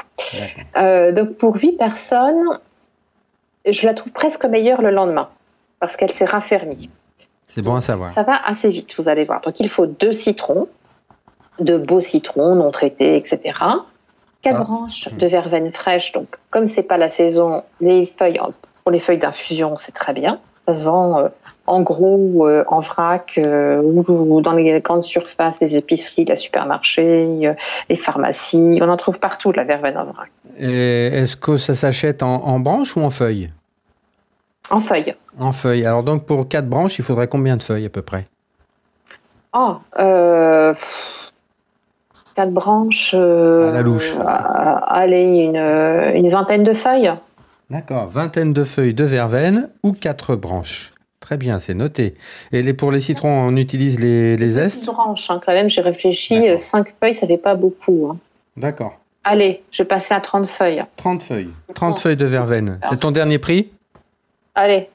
donc, 0.76 1.34
pour 1.36 1.56
8 1.56 1.72
personnes, 1.72 2.58
je 3.66 3.86
la 3.86 3.94
trouve 3.94 4.12
presque 4.12 4.44
meilleure 4.44 4.82
le 4.82 4.90
lendemain 4.90 5.28
parce 5.78 5.96
qu'elle 5.96 6.12
s'est 6.12 6.24
raffermie. 6.24 6.90
C'est 7.48 7.62
bon 7.62 7.74
à 7.74 7.80
savoir. 7.80 8.10
Ça 8.10 8.22
va 8.22 8.40
assez 8.44 8.70
vite, 8.70 8.94
vous 8.96 9.08
allez 9.08 9.24
voir. 9.24 9.40
Donc 9.40 9.58
il 9.60 9.68
faut 9.68 9.86
deux 9.86 10.12
citrons, 10.12 10.68
de 11.58 11.76
beaux 11.76 12.00
citrons 12.00 12.54
non 12.54 12.70
traités, 12.70 13.16
etc. 13.16 13.40
Quatre 14.42 14.60
ah. 14.60 14.64
branches 14.64 15.08
de 15.12 15.26
verveine 15.26 15.72
fraîche. 15.72 16.12
Donc 16.12 16.38
comme 16.50 16.66
c'est 16.66 16.82
pas 16.82 16.96
la 16.96 17.10
saison, 17.10 17.64
les 17.80 18.06
feuilles 18.06 18.40
pour 18.82 18.92
les 18.92 19.00
feuilles 19.00 19.18
d'infusion, 19.18 19.76
c'est 19.76 19.92
très 19.92 20.12
bien. 20.12 20.38
Ça 20.66 20.74
se 20.74 20.84
vend 20.84 21.18
euh, 21.18 21.28
en 21.70 21.82
gros, 21.82 22.48
euh, 22.48 22.64
en 22.66 22.80
vrac 22.80 23.38
euh, 23.38 23.80
ou, 23.80 24.40
dans 24.40 24.54
les 24.54 24.80
grandes 24.80 25.04
surfaces, 25.04 25.60
les 25.60 25.76
épiceries, 25.76 26.24
les 26.24 26.34
supermarchés, 26.34 27.54
les 27.88 27.96
pharmacies. 27.96 28.80
On 28.82 28.88
en 28.88 28.96
trouve 28.96 29.20
partout 29.20 29.52
de 29.52 29.56
la 29.56 29.64
verveine 29.64 29.96
en 29.96 30.04
vrac. 30.06 30.30
Est-ce 30.58 31.36
que 31.36 31.56
ça 31.56 31.76
s'achète 31.76 32.24
en, 32.24 32.58
branches 32.58 32.96
ou 32.96 33.02
en 33.02 33.10
feuilles? 33.10 33.52
En 34.68 34.80
feuilles. 34.80 35.14
En 35.38 35.52
feuilles. 35.52 35.86
Alors 35.86 36.02
donc 36.02 36.26
pour 36.26 36.48
quatre 36.48 36.68
branches, 36.68 36.98
il 36.98 37.04
faudrait 37.04 37.28
combien 37.28 37.56
de 37.56 37.62
feuilles 37.62 37.86
à 37.86 37.90
peu 37.90 38.02
près? 38.02 38.26
Oh, 39.52 39.76
euh, 39.98 40.74
quatre 42.34 42.52
branches. 42.52 43.14
Euh, 43.14 43.70
à 43.70 43.74
la 43.74 43.82
louche. 43.82 44.12
allez, 44.26 45.38
une, 45.38 45.56
une, 45.56 46.28
vingtaine 46.30 46.64
de 46.64 46.74
feuilles. 46.74 47.12
D'accord, 47.68 48.08
vingtaine 48.08 48.52
de 48.52 48.64
feuilles 48.64 48.94
de 48.94 49.04
verveine 49.04 49.70
ou 49.84 49.92
quatre 49.92 50.34
branches? 50.34 50.92
Très 51.20 51.36
bien, 51.36 51.60
c'est 51.60 51.74
noté. 51.74 52.14
Et 52.50 52.62
les, 52.62 52.72
pour 52.72 52.90
les 52.90 53.00
citrons, 53.00 53.48
on 53.48 53.56
utilise 53.56 54.00
les, 54.00 54.36
les 54.36 54.48
zestes 54.48 54.86
branches, 54.86 55.30
hein, 55.30 55.40
quand 55.44 55.52
même, 55.52 55.68
j'ai 55.68 55.82
réfléchi. 55.82 56.58
Cinq 56.58 56.94
feuilles, 56.98 57.14
ça 57.14 57.26
fait 57.26 57.36
pas 57.36 57.54
beaucoup. 57.54 58.08
Hein. 58.10 58.16
D'accord. 58.56 58.98
Allez, 59.22 59.62
je 59.70 59.82
vais 59.82 59.88
passer 59.88 60.14
à 60.14 60.20
30 60.20 60.48
feuilles. 60.48 60.82
30 60.96 61.22
feuilles. 61.22 61.50
30 61.74 61.98
feuilles 61.98 62.16
de 62.16 62.24
verveine. 62.24 62.80
C'est 62.88 63.00
ton 63.00 63.10
dernier 63.10 63.38
prix? 63.38 63.70
Allez, 64.54 64.88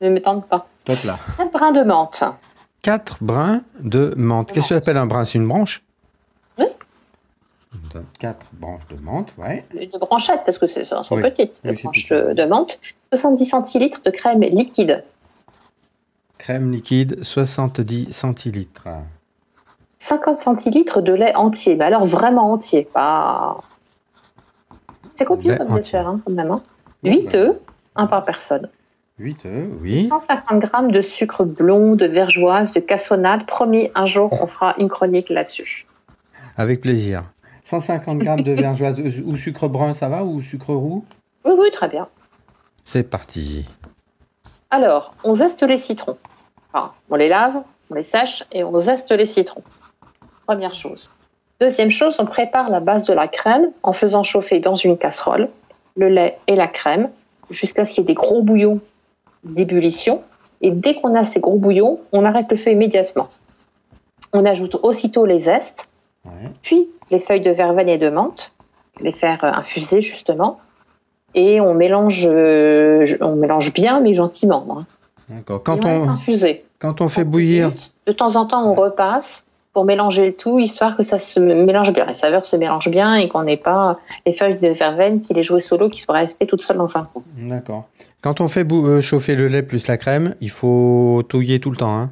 ne 0.00 0.08
me 0.08 0.20
tente 0.20 0.46
pas. 0.46 0.66
Top 0.84 1.02
là. 1.04 1.18
4 1.36 1.52
brins 1.52 1.72
de 1.72 1.82
menthe. 1.82 2.24
4 2.82 3.18
brins 3.20 3.60
de 3.80 4.14
menthe. 4.16 4.52
Qu'est-ce 4.52 4.68
que 4.68 4.74
tu 4.74 4.78
appelles 4.78 4.96
un 4.96 5.06
brin? 5.06 5.24
C'est 5.24 5.38
une 5.38 5.46
branche? 5.46 5.82
Oui. 6.58 6.66
4 8.18 8.46
branches 8.54 8.86
de 8.88 8.96
menthe, 8.96 9.32
ouais. 9.36 9.64
Une 9.78 9.90
branchette, 10.00 10.40
parce 10.46 10.58
que 10.58 10.66
c'est 10.66 10.84
sont 10.84 11.04
petites, 11.04 11.60
les 11.62 11.72
branches 11.72 12.08
de, 12.08 12.44
menthe. 12.46 12.80
70 13.10 13.44
centilitres 13.44 14.00
de 14.02 14.10
crème 14.10 14.40
liquide. 14.40 15.04
Crème 16.42 16.72
liquide, 16.72 17.22
70 17.22 18.12
centilitres. 18.12 18.88
50 20.00 20.36
centilitres 20.36 21.00
de 21.00 21.12
lait 21.12 21.36
entier. 21.36 21.76
Mais 21.76 21.84
alors 21.84 22.04
vraiment 22.04 22.52
entier, 22.52 22.82
pas. 22.92 23.60
C'est 25.14 25.24
copieux 25.24 25.56
comme 25.56 25.76
dessert, 25.76 26.08
hein, 26.08 26.20
quand 26.26 26.32
même. 26.32 26.58
8 27.04 27.34
hein. 27.36 27.38
œufs, 27.38 27.56
un 27.94 28.08
par 28.08 28.24
personne. 28.24 28.68
8 29.20 29.46
œufs, 29.46 29.68
oui. 29.82 30.08
150 30.08 30.58
grammes 30.58 30.90
de 30.90 31.00
sucre 31.00 31.44
blond, 31.44 31.94
de 31.94 32.06
vergeoise, 32.06 32.72
de 32.72 32.80
cassonade. 32.80 33.46
Promis, 33.46 33.92
un 33.94 34.06
jour, 34.06 34.32
on 34.32 34.48
fera 34.48 34.74
une 34.78 34.88
chronique 34.88 35.30
là-dessus. 35.30 35.86
Avec 36.56 36.80
plaisir. 36.80 37.22
150 37.66 38.18
grammes 38.24 38.42
de 38.42 38.50
vergeoise 38.50 38.98
ou 39.24 39.36
sucre 39.36 39.68
brun, 39.68 39.94
ça 39.94 40.08
va 40.08 40.24
Ou 40.24 40.42
sucre 40.42 40.74
roux 40.74 41.04
Oui, 41.44 41.52
oui, 41.56 41.70
très 41.72 41.86
bien. 41.86 42.08
C'est 42.84 43.08
parti. 43.08 43.64
Alors, 44.72 45.14
on 45.22 45.34
zeste 45.34 45.62
les 45.62 45.78
citrons. 45.78 46.16
On 46.74 47.14
les 47.16 47.28
lave, 47.28 47.62
on 47.90 47.94
les 47.94 48.02
sèche 48.02 48.44
et 48.52 48.64
on 48.64 48.78
zeste 48.78 49.10
les 49.12 49.26
citrons. 49.26 49.62
Première 50.46 50.74
chose. 50.74 51.10
Deuxième 51.60 51.90
chose, 51.90 52.18
on 52.18 52.26
prépare 52.26 52.70
la 52.70 52.80
base 52.80 53.06
de 53.06 53.12
la 53.12 53.28
crème 53.28 53.70
en 53.82 53.92
faisant 53.92 54.22
chauffer 54.22 54.58
dans 54.58 54.76
une 54.76 54.98
casserole 54.98 55.48
le 55.96 56.08
lait 56.08 56.38
et 56.46 56.56
la 56.56 56.68
crème 56.68 57.10
jusqu'à 57.50 57.84
ce 57.84 57.92
qu'il 57.92 58.02
y 58.02 58.04
ait 58.04 58.08
des 58.08 58.14
gros 58.14 58.42
bouillons 58.42 58.80
d'ébullition. 59.44 60.22
Et 60.60 60.70
dès 60.70 60.94
qu'on 60.94 61.14
a 61.14 61.24
ces 61.24 61.40
gros 61.40 61.58
bouillons, 61.58 62.00
on 62.12 62.24
arrête 62.24 62.50
le 62.50 62.56
feu 62.56 62.70
immédiatement. 62.70 63.28
On 64.32 64.44
ajoute 64.44 64.76
aussitôt 64.82 65.26
les 65.26 65.40
zestes, 65.40 65.88
puis 66.62 66.88
les 67.10 67.18
feuilles 67.18 67.42
de 67.42 67.50
verveine 67.50 67.88
et 67.88 67.98
de 67.98 68.08
menthe, 68.08 68.52
les 69.00 69.12
faire 69.12 69.44
euh, 69.44 69.52
infuser 69.52 70.00
justement. 70.00 70.58
Et 71.34 71.60
on 71.60 71.74
mélange, 71.74 72.26
euh, 72.30 73.06
on 73.20 73.36
mélange 73.36 73.72
bien, 73.72 74.00
mais 74.00 74.14
gentiment. 74.14 74.66
Hein. 74.70 74.86
D'accord. 75.34 75.62
Quand 75.62 75.84
on, 75.84 76.18
quand 76.78 77.00
on 77.00 77.08
fait 77.08 77.24
bouillir. 77.24 77.72
de 78.06 78.12
temps 78.12 78.36
en 78.36 78.46
temps, 78.46 78.64
on 78.64 78.74
repasse 78.74 79.46
pour 79.72 79.84
mélanger 79.86 80.26
le 80.26 80.32
tout, 80.34 80.58
histoire 80.58 80.96
que 80.96 81.02
ça 81.02 81.18
se 81.18 81.40
mélange 81.40 81.92
bien, 81.92 82.04
les 82.04 82.14
saveurs 82.14 82.44
se 82.44 82.56
mélangent 82.56 82.90
bien 82.90 83.14
et 83.14 83.28
qu'on 83.28 83.42
n'ait 83.42 83.56
pas 83.56 83.98
les 84.26 84.34
feuilles 84.34 84.58
de 84.58 84.68
verveine 84.68 85.20
qui 85.20 85.32
les 85.32 85.42
jouaient 85.42 85.60
solo 85.60 85.88
qui 85.88 86.00
soient 86.00 86.16
restées 86.16 86.46
toutes 86.46 86.62
seules 86.62 86.76
dans 86.76 86.96
un 86.96 87.04
coin. 87.04 87.22
D'accord. 87.38 87.88
Quand 88.20 88.40
on 88.40 88.48
fait 88.48 88.70
euh, 88.70 89.00
chauffer 89.00 89.34
le 89.34 89.48
lait 89.48 89.62
plus 89.62 89.86
la 89.88 89.96
crème, 89.96 90.34
il 90.40 90.50
faut 90.50 91.22
touiller 91.28 91.58
tout 91.58 91.70
le 91.70 91.76
temps, 91.76 91.96
hein? 91.96 92.10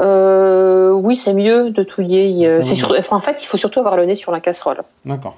Euh, 0.00 0.92
Oui, 0.92 1.16
c'est 1.16 1.32
mieux 1.32 1.70
de 1.70 1.82
touiller. 1.82 2.46
Euh, 2.46 2.62
en 3.10 3.20
fait, 3.20 3.42
il 3.42 3.46
faut 3.46 3.56
surtout 3.56 3.80
avoir 3.80 3.96
le 3.96 4.04
nez 4.04 4.16
sur 4.16 4.30
la 4.30 4.40
casserole. 4.40 4.82
D'accord. 5.04 5.36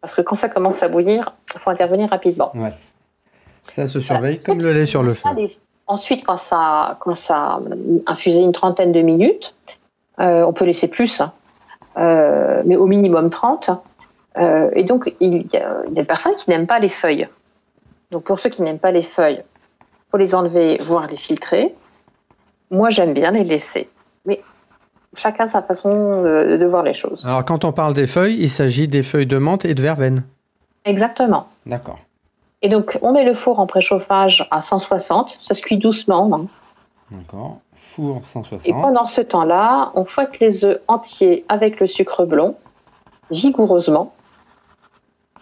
Parce 0.00 0.14
que 0.14 0.22
quand 0.22 0.36
ça 0.36 0.48
commence 0.48 0.82
à 0.82 0.88
bouillir, 0.88 1.32
il 1.54 1.60
faut 1.60 1.70
intervenir 1.70 2.08
rapidement. 2.08 2.50
Ouais. 2.54 2.72
Ça 3.72 3.86
se 3.86 4.00
surveille 4.00 4.40
comme 4.40 4.60
le 4.60 4.72
lait 4.72 4.86
sur 4.86 5.02
le 5.02 5.14
feu. 5.14 5.28
Ensuite, 5.90 6.24
quand 6.24 6.36
ça, 6.36 6.98
quand 7.00 7.16
ça 7.16 7.36
a 7.36 7.60
infusé 8.06 8.42
une 8.42 8.52
trentaine 8.52 8.92
de 8.92 9.00
minutes, 9.00 9.56
euh, 10.20 10.44
on 10.44 10.52
peut 10.52 10.64
laisser 10.64 10.86
plus, 10.86 11.20
hein. 11.20 11.32
euh, 11.96 12.62
mais 12.64 12.76
au 12.76 12.86
minimum 12.86 13.28
30. 13.28 13.70
Euh, 14.38 14.70
et 14.76 14.84
donc, 14.84 15.12
il 15.18 15.48
y, 15.52 15.56
a, 15.56 15.82
des 15.90 16.04
personnes 16.04 16.36
qui 16.36 16.48
n'aiment 16.48 16.68
pas 16.68 16.78
les 16.78 16.88
feuilles. 16.88 17.26
Donc, 18.12 18.22
pour 18.22 18.38
ceux 18.38 18.50
qui 18.50 18.62
n'aiment 18.62 18.78
pas 18.78 18.92
les 18.92 19.02
feuilles, 19.02 19.42
faut 20.12 20.16
les 20.16 20.32
enlever, 20.32 20.78
voire 20.80 21.08
les 21.08 21.16
filtrer. 21.16 21.74
Moi, 22.70 22.90
j'aime 22.90 23.12
bien 23.12 23.32
les 23.32 23.42
laisser. 23.42 23.88
Mais 24.26 24.42
chacun 25.16 25.48
sa 25.48 25.60
façon 25.60 26.22
de, 26.22 26.66
voir 26.66 26.84
les 26.84 26.94
choses. 26.94 27.26
Alors, 27.26 27.44
quand 27.44 27.64
on 27.64 27.72
parle 27.72 27.94
des 27.94 28.06
feuilles, 28.06 28.36
il 28.38 28.50
s'agit 28.50 28.86
des 28.86 29.02
feuilles 29.02 29.26
de 29.26 29.38
menthe 29.38 29.64
et 29.64 29.74
de 29.74 29.82
verveine. 29.82 30.22
Exactement. 30.84 31.48
D'accord. 31.66 31.98
Et 32.62 32.68
donc, 32.68 32.98
on 33.02 33.12
met 33.12 33.24
le 33.24 33.34
four 33.34 33.58
en 33.58 33.66
préchauffage 33.66 34.46
à 34.50 34.60
160. 34.60 35.38
Ça 35.40 35.54
se 35.54 35.62
cuit 35.62 35.78
doucement. 35.78 36.30
Hein. 36.32 36.46
D'accord. 37.10 37.58
Four 37.74 38.22
160. 38.32 38.66
Et 38.66 38.72
pendant 38.72 39.06
ce 39.06 39.20
temps-là, 39.20 39.92
on 39.94 40.04
fouette 40.04 40.38
les 40.40 40.64
œufs 40.64 40.80
entiers 40.86 41.44
avec 41.48 41.80
le 41.80 41.86
sucre 41.86 42.24
blond, 42.24 42.54
vigoureusement, 43.30 44.12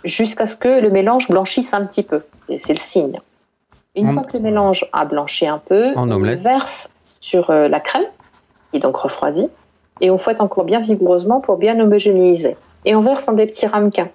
jusqu'à 0.05 0.47
ce 0.47 0.57
que 0.57 0.81
le 0.81 0.91
mélange 0.91 1.29
blanchisse 1.29 1.75
un 1.75 1.85
petit 1.85 2.03
peu. 2.03 2.23
Et 2.49 2.59
c'est 2.59 2.75
le 2.75 2.81
signe. 2.81 3.21
Une 3.95 4.13
fois 4.13 4.23
que 4.23 4.37
le 4.37 4.43
mélange 4.43 4.87
a 4.93 5.05
blanchi 5.05 5.47
un 5.47 5.59
peu, 5.59 5.93
on 5.97 6.07
verse 6.37 6.89
sur 7.21 7.51
euh, 7.51 7.67
la 7.67 7.81
crème, 7.81 8.07
qui 8.71 8.77
est 8.77 8.81
donc 8.81 8.97
refroidie, 8.97 9.49
et 10.01 10.11
on 10.13 10.19
fouette 10.19 10.41
encore 10.41 10.65
bien 10.65 10.79
vigoureusement 10.81 11.41
pour 11.41 11.57
bien 11.57 11.79
homogénéiser. 11.81 12.57
Et 12.85 12.95
on 12.95 13.03
verse 13.03 13.27
dans 13.27 13.33
des 13.33 13.47
petits 13.47 13.67
ramequins. 13.67 14.09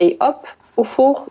Et 0.00 0.16
hop, 0.20 0.48
au 0.76 0.82
four, 0.82 1.26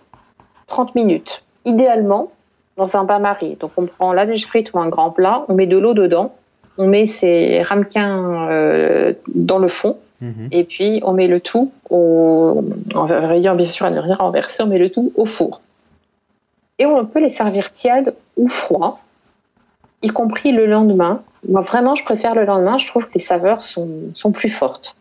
30 0.72 0.96
minutes. 0.96 1.44
Idéalement, 1.66 2.32
dans 2.78 2.96
un 2.96 3.04
bain-marie. 3.04 3.58
Donc 3.60 3.72
on 3.78 3.86
prend 3.86 4.13
la 4.13 4.25
neige 4.25 4.46
frite 4.46 4.74
ou 4.74 4.80
un 4.80 4.90
grand 4.90 5.12
plat, 5.12 5.46
on 5.50 5.54
met 5.54 5.68
de 5.68 5.78
l'eau 5.78 5.94
dedans, 5.94 6.34
on 6.78 6.88
met 6.88 7.06
ces 7.06 7.62
ramequins 7.62 8.50
euh, 8.50 9.13
dans 9.36 9.60
le 9.60 9.68
fond, 9.68 9.98
mhm. 10.22 10.48
et 10.51 10.63
puis 10.63 11.01
on 11.04 11.13
met 11.13 11.28
le 11.28 11.42
tout, 11.42 11.72
au, 11.90 12.63
en 12.96 13.06
veillant 13.06 13.56
bien 13.56 13.66
sûr 13.66 13.86
à 13.86 13.92
ne 13.92 14.00
rien 14.00 14.16
renverser, 14.16 14.63
on 14.63 14.68
met 14.68 14.80
le 14.80 14.90
tout 14.90 15.12
au 15.16 15.25
four. 15.25 15.62
Et 16.80 16.86
on 16.86 17.06
peut 17.06 17.20
les 17.20 17.30
servir 17.30 17.74
tièdes 17.74 18.16
ou 18.38 18.48
froids, 18.48 19.00
y 20.01 20.08
compris 20.08 20.51
le 20.51 20.66
lendemain. 20.66 21.22
Moi, 21.48 21.62
vraiment, 21.62 21.96
je 21.96 22.04
préfère 22.04 22.34
le 22.34 22.46
lendemain. 22.46 22.80
Je 22.80 22.88
trouve 22.88 23.06
que 23.06 23.13
les 23.13 23.20
saveurs 23.20 23.62
sont, 23.62 23.90
sont 24.16 24.32
plus 24.32 24.50
fortes. 24.50 24.96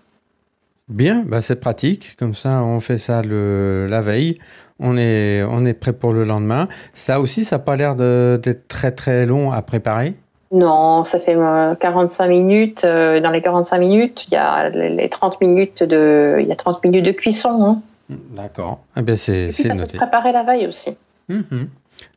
Bien, 0.88 1.22
bah 1.26 1.40
c'est 1.40 1.60
pratique. 1.60 2.16
Comme 2.18 2.34
ça, 2.34 2.62
on 2.64 2.80
fait 2.80 2.98
ça 2.98 3.22
le, 3.22 3.86
la 3.88 4.02
veille. 4.02 4.38
On 4.80 4.96
est, 4.96 5.42
on 5.42 5.66
est 5.66 5.74
prêt 5.74 5.92
pour 5.92 6.12
le 6.12 6.24
lendemain. 6.24 6.66
Ça 6.94 7.20
aussi, 7.20 7.44
ça 7.44 7.56
n'a 7.56 7.62
pas 7.62 7.76
l'air 7.76 7.94
d'être 7.94 8.66
très 8.66 8.92
très 8.92 9.26
long 9.26 9.52
à 9.52 9.60
préparer 9.60 10.14
Non, 10.52 11.04
ça 11.04 11.20
fait 11.20 11.36
45 11.80 12.24
euh, 12.24 12.28
minutes. 12.28 12.84
Euh, 12.84 13.20
dans 13.20 13.30
les 13.30 13.42
45 13.42 13.78
minutes, 13.78 14.24
il 14.26 14.32
y 14.32 14.36
a 14.36 14.70
les 14.70 15.08
30 15.08 15.40
minutes 15.42 15.82
de, 15.82 16.38
il 16.40 16.46
y 16.46 16.52
a 16.52 16.56
30 16.56 16.82
minutes 16.84 17.04
de 17.04 17.12
cuisson. 17.12 17.62
Hein. 17.62 17.82
D'accord. 18.08 18.80
Eh 18.96 19.02
bien, 19.02 19.16
c'est 19.16 19.52
noté. 19.74 19.98
préparer 19.98 20.32
la 20.32 20.44
veille 20.44 20.66
aussi. 20.66 20.96
Mhm. 21.28 21.68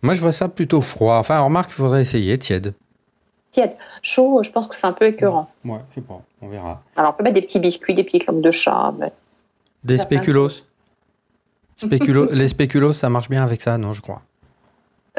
Moi, 0.02 0.16
je 0.16 0.22
vois 0.22 0.32
ça 0.32 0.48
plutôt 0.48 0.82
froid. 0.82 1.18
Enfin, 1.18 1.40
remarque, 1.42 1.72
il 1.72 1.76
faudrait 1.76 2.02
essayer 2.02 2.38
tiède. 2.38 2.74
Tiède. 3.52 3.74
Chaud, 4.02 4.42
je 4.42 4.52
pense 4.52 4.68
que 4.68 4.76
c'est 4.76 4.88
un 4.88 4.94
peu 4.94 5.06
écœurant. 5.06 5.50
Ouais, 5.66 5.80
je 5.90 5.96
sais 5.96 6.02
pas. 6.02 6.22
On 6.42 6.48
verra. 6.48 6.82
Alors, 6.96 7.12
on 7.12 7.18
peut 7.18 7.24
mettre 7.24 7.36
des 7.36 7.42
petits 7.42 7.60
biscuits, 7.60 7.94
des 7.94 8.04
petites 8.04 8.26
langues 8.26 8.42
de 8.42 8.52
chat. 8.52 8.94
Des 9.84 9.98
spéculoos. 9.98 10.64
Spéculo... 11.78 12.30
les 12.32 12.48
spéculoos, 12.48 12.94
ça 12.94 13.10
marche 13.10 13.30
bien 13.30 13.44
avec 13.44 13.62
ça, 13.62 13.78
non, 13.78 13.94
je 13.94 14.02
crois. 14.02 14.22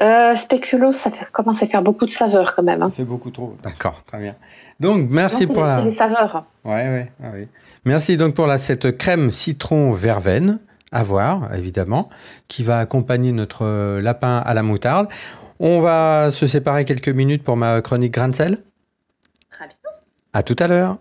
Euh, 0.00 0.34
spéculoos, 0.34 0.92
ça 0.92 1.10
fait, 1.10 1.26
commence 1.30 1.62
à 1.62 1.66
faire 1.66 1.82
beaucoup 1.82 2.04
de 2.04 2.10
saveurs 2.10 2.56
quand 2.56 2.64
même. 2.64 2.82
Hein. 2.82 2.88
Ça 2.88 2.96
fait 2.96 3.04
beaucoup 3.04 3.30
trop. 3.30 3.56
D'accord, 3.62 4.02
très 4.04 4.18
bien. 4.18 4.34
Donc, 4.80 5.06
merci 5.08 5.46
pour 5.46 5.64
la. 5.64 5.82
les 5.82 5.92
saveurs. 5.92 6.44
Ouais, 6.64 6.88
ouais, 6.88 7.12
ah 7.22 7.30
ouais. 7.30 7.48
Merci 7.84 8.16
donc 8.16 8.34
pour 8.34 8.46
la, 8.46 8.58
cette 8.58 8.96
crème 8.98 9.30
citron 9.30 9.92
verveine 9.92 10.58
à 10.90 11.02
voir, 11.02 11.54
évidemment, 11.54 12.08
qui 12.48 12.62
va 12.62 12.78
accompagner 12.78 13.32
notre 13.32 13.64
euh, 13.64 14.00
lapin 14.00 14.38
à 14.38 14.54
la 14.54 14.62
moutarde. 14.62 15.08
On 15.60 15.80
va 15.80 16.30
se 16.32 16.46
séparer 16.46 16.84
quelques 16.84 17.08
minutes 17.08 17.44
pour 17.44 17.56
ma 17.56 17.80
chronique 17.82 18.14
grain 18.14 18.28
de 18.28 18.34
sel. 18.34 18.58
Très 19.50 19.66
bien. 19.66 19.76
À 20.32 20.42
tout 20.42 20.56
à 20.58 20.66
l'heure. 20.66 20.98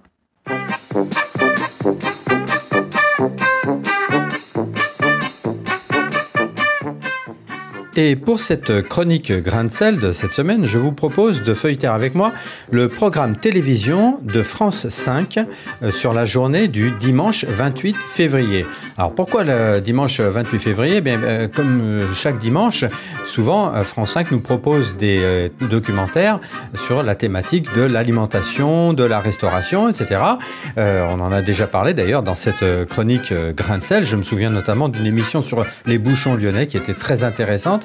Et 7.96 8.16
pour 8.16 8.40
cette 8.40 8.82
chronique 8.82 9.32
grain 9.32 9.66
de 9.66 9.72
sel 9.72 10.00
de 10.00 10.12
cette 10.12 10.34
semaine, 10.34 10.66
je 10.66 10.80
vous 10.80 10.94
propose 10.94 11.44
de 11.44 11.54
feuilleter 11.54 11.86
avec 11.86 12.16
moi 12.16 12.32
le 12.72 12.88
programme 12.88 13.38
télévision 13.38 14.18
de 14.24 14.42
France 14.42 14.90
5 14.90 15.38
euh, 15.84 15.92
sur 15.92 16.12
la 16.12 16.26
journée 16.26 16.68
du 16.68 16.90
dimanche 16.90 17.46
28 17.46 17.96
février. 17.96 18.66
Alors 18.98 19.14
pourquoi 19.14 19.44
le 19.44 19.80
dimanche 19.80 20.20
28 20.22 20.60
février? 20.60 20.96
Eh 20.98 21.02
Bien, 21.02 21.22
euh, 21.22 21.48
Comme 21.48 21.82
euh, 21.82 22.14
chaque 22.16 22.40
dimanche, 22.40 22.84
souvent 23.26 23.72
France 23.84 24.14
5 24.14 24.32
nous 24.32 24.40
propose 24.40 24.98
des 24.98 25.52
documentaires 25.70 26.40
sur 26.76 27.04
la 27.04 27.14
thématique 27.14 27.68
de 27.76 27.84
l'alimentation, 27.84 28.94
de 28.94 29.04
la 29.04 29.20
restauration, 29.20 29.90
etc. 29.90 30.20
on 30.78 31.20
en 31.20 31.32
a 31.32 31.42
déjà 31.42 31.68
parlé 31.68 31.94
d'ailleurs 31.94 32.22
dans 32.24 32.36
cette 32.36 32.64
chronique 32.88 33.34
grain 33.56 33.78
de 33.78 33.84
sel. 33.84 34.04
Je 34.04 34.16
me 34.16 34.24
souviens 34.24 34.50
notamment 34.50 34.90
d'une 34.90 35.06
émission 35.06 35.42
sur 35.42 35.66
les 35.86 35.98
bouchons 35.98 36.36
lyonnais 36.36 36.68
qui 36.68 36.78
était 36.78 36.94
très 36.94 37.24
intéressante 37.24 37.83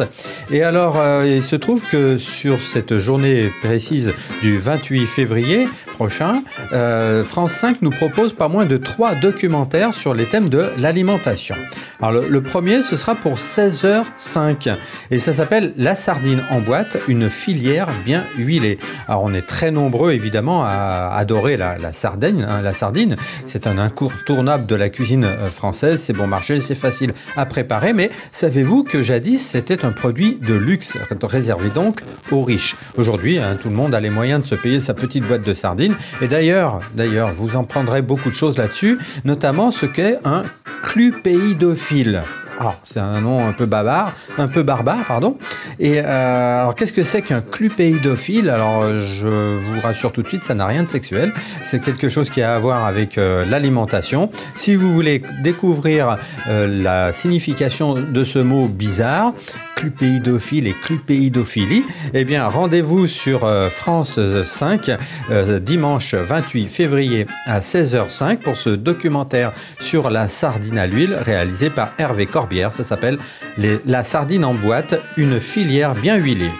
et 0.51 0.63
alors, 0.63 0.97
euh, 0.99 1.25
il 1.27 1.43
se 1.43 1.57
trouve 1.57 1.87
que 1.89 2.19
sur 2.19 2.61
cette 2.61 2.99
journée 2.99 3.51
précise 3.63 4.13
du 4.43 4.59
28 4.59 5.07
février 5.07 5.67
prochain, 5.99 6.45
euh, 6.73 7.25
France 7.25 7.53
5 7.55 7.83
nous 7.83 7.91
propose 7.91 8.33
pas 8.33 8.47
moins 8.47 8.67
de 8.67 8.77
trois 8.77 9.17
documentaires 9.17 9.93
sur 9.93 10.15
les 10.15 10.29
thèmes 10.29 10.49
de 10.49 10.71
l'alimentation. 10.79 11.57
Alors, 12.01 12.23
le, 12.23 12.41
premier, 12.41 12.83
ce 12.83 12.95
sera 12.95 13.17
pour 13.17 13.39
16h05 13.39 14.77
et 15.11 15.19
ça 15.19 15.33
s'appelle 15.33 15.73
La 15.77 15.97
sardine 15.97 16.45
en 16.51 16.61
boîte, 16.61 16.99
une 17.09 17.29
filière 17.29 17.89
bien 18.05 18.23
huilée. 18.37 18.79
Alors, 19.09 19.25
on 19.25 19.35
est 19.35 19.47
très 19.47 19.73
nombreux 19.73 20.13
évidemment 20.13 20.63
à 20.65 21.17
adorer 21.17 21.57
la, 21.57 21.93
sardine. 21.93 22.47
Hein, 22.49 22.63
la 22.63 22.73
sardine, 22.73 23.17
c'est 23.47 23.67
un 23.67 23.79
incontournable 23.79 24.67
de 24.67 24.77
la 24.77 24.91
cuisine 24.91 25.25
euh, 25.25 25.47
française. 25.47 26.01
C'est 26.01 26.13
bon 26.13 26.29
marché, 26.29 26.61
c'est 26.61 26.77
facile 26.77 27.13
à 27.37 27.45
préparer. 27.45 27.93
Mais 27.93 28.11
savez-vous 28.31 28.85
que 28.85 29.03
jadis, 29.03 29.45
c'était 29.45 29.85
un 29.85 29.88
produit 29.93 30.39
de 30.47 30.55
luxe, 30.55 30.97
réservé 31.23 31.71
donc 31.71 32.03
aux 32.31 32.43
riches. 32.43 32.77
Aujourd'hui, 32.97 33.39
hein, 33.39 33.57
tout 33.61 33.69
le 33.69 33.75
monde 33.75 33.95
a 33.95 34.01
les 34.01 34.11
moyens 34.11 34.43
de 34.43 34.47
se 34.47 34.55
payer 34.55 34.81
sa 34.81 34.95
petite 34.95 35.25
boîte 35.25 35.47
de 35.47 35.55
sardines. 35.55 35.95
Et 36.21 36.29
d'ailleurs, 36.29 36.79
d'ailleurs, 36.95 37.33
vous 37.35 37.57
en 37.57 37.65
prendrez 37.65 38.03
beaucoup 38.03 38.31
de 38.31 38.35
choses 38.35 38.59
là-dessus, 38.59 38.99
notamment 39.25 39.71
ce 39.71 39.87
qu'est 39.87 40.19
un 40.25 40.43
clupéidophile. 40.83 42.23
Alors, 42.61 42.75
c'est 42.83 42.99
un 42.99 43.21
nom 43.21 43.47
un 43.47 43.53
peu 43.53 43.67
bavard, 43.67 44.13
un 44.37 44.49
peu 44.49 44.65
barbare, 44.65 45.05
pardon. 45.07 45.39
Et 45.79 46.01
euh, 46.01 46.61
alors, 46.61 46.75
qu'est-ce 46.75 46.93
que 46.93 47.05
c'est 47.05 47.23
qu'un 47.23 47.41
clupéidophile 47.41 48.51
Alors, 48.51 48.83
je 48.83 49.57
vous 49.57 49.81
rassure 49.81 50.11
tout 50.11 50.23
de 50.23 50.29
suite, 50.29 50.43
ça 50.43 50.57
n'a 50.57 50.67
rien 50.67 50.83
de 50.83 50.89
sexuel. 50.89 51.33
C'est 51.63 51.81
quelque 51.81 52.09
chose 52.09 52.31
qui 52.31 52.43
a 52.43 52.57
à 52.57 52.59
voir 52.59 52.85
avec 52.85 53.17
euh, 53.17 53.45
l'alimentation. 53.45 54.33
Si 54.57 54.75
vous 54.75 54.93
voulez 54.93 55.23
découvrir 55.41 56.19
euh, 56.49 56.67
la 56.67 57.13
signification 57.13 57.95
de 57.95 58.25
ce 58.25 58.41
mot 58.41 58.67
bizarre, 58.67 59.35
clupéidophile 59.77 60.67
et 60.67 60.73
clupéidophilie, 60.73 61.85
eh 62.13 62.25
bien, 62.25 62.49
rendez-vous 62.49 63.07
sur 63.07 63.49
France 63.71 64.19
5 64.45 64.91
dimanche 65.61 66.15
28 66.15 66.67
février 66.67 67.27
à 67.47 67.61
16h05 67.61 68.39
pour 68.39 68.57
ce 68.57 68.71
documentaire 68.71 69.53
sur 69.79 70.11
la 70.11 70.29
sardine 70.29 70.79
à 70.79 70.89
l'huile 70.89 71.15
réalisé 71.15 71.71
par 71.71 71.93
Hervé 71.97 72.27
Corbin 72.27 72.48
ça 72.71 72.85
s'appelle 72.85 73.19
la 73.87 74.05
sardine 74.05 74.45
en 74.45 74.55
boîte, 74.55 75.01
une 75.17 75.41
filière 75.41 75.95
bien 75.95 76.17
huilée. 76.17 76.53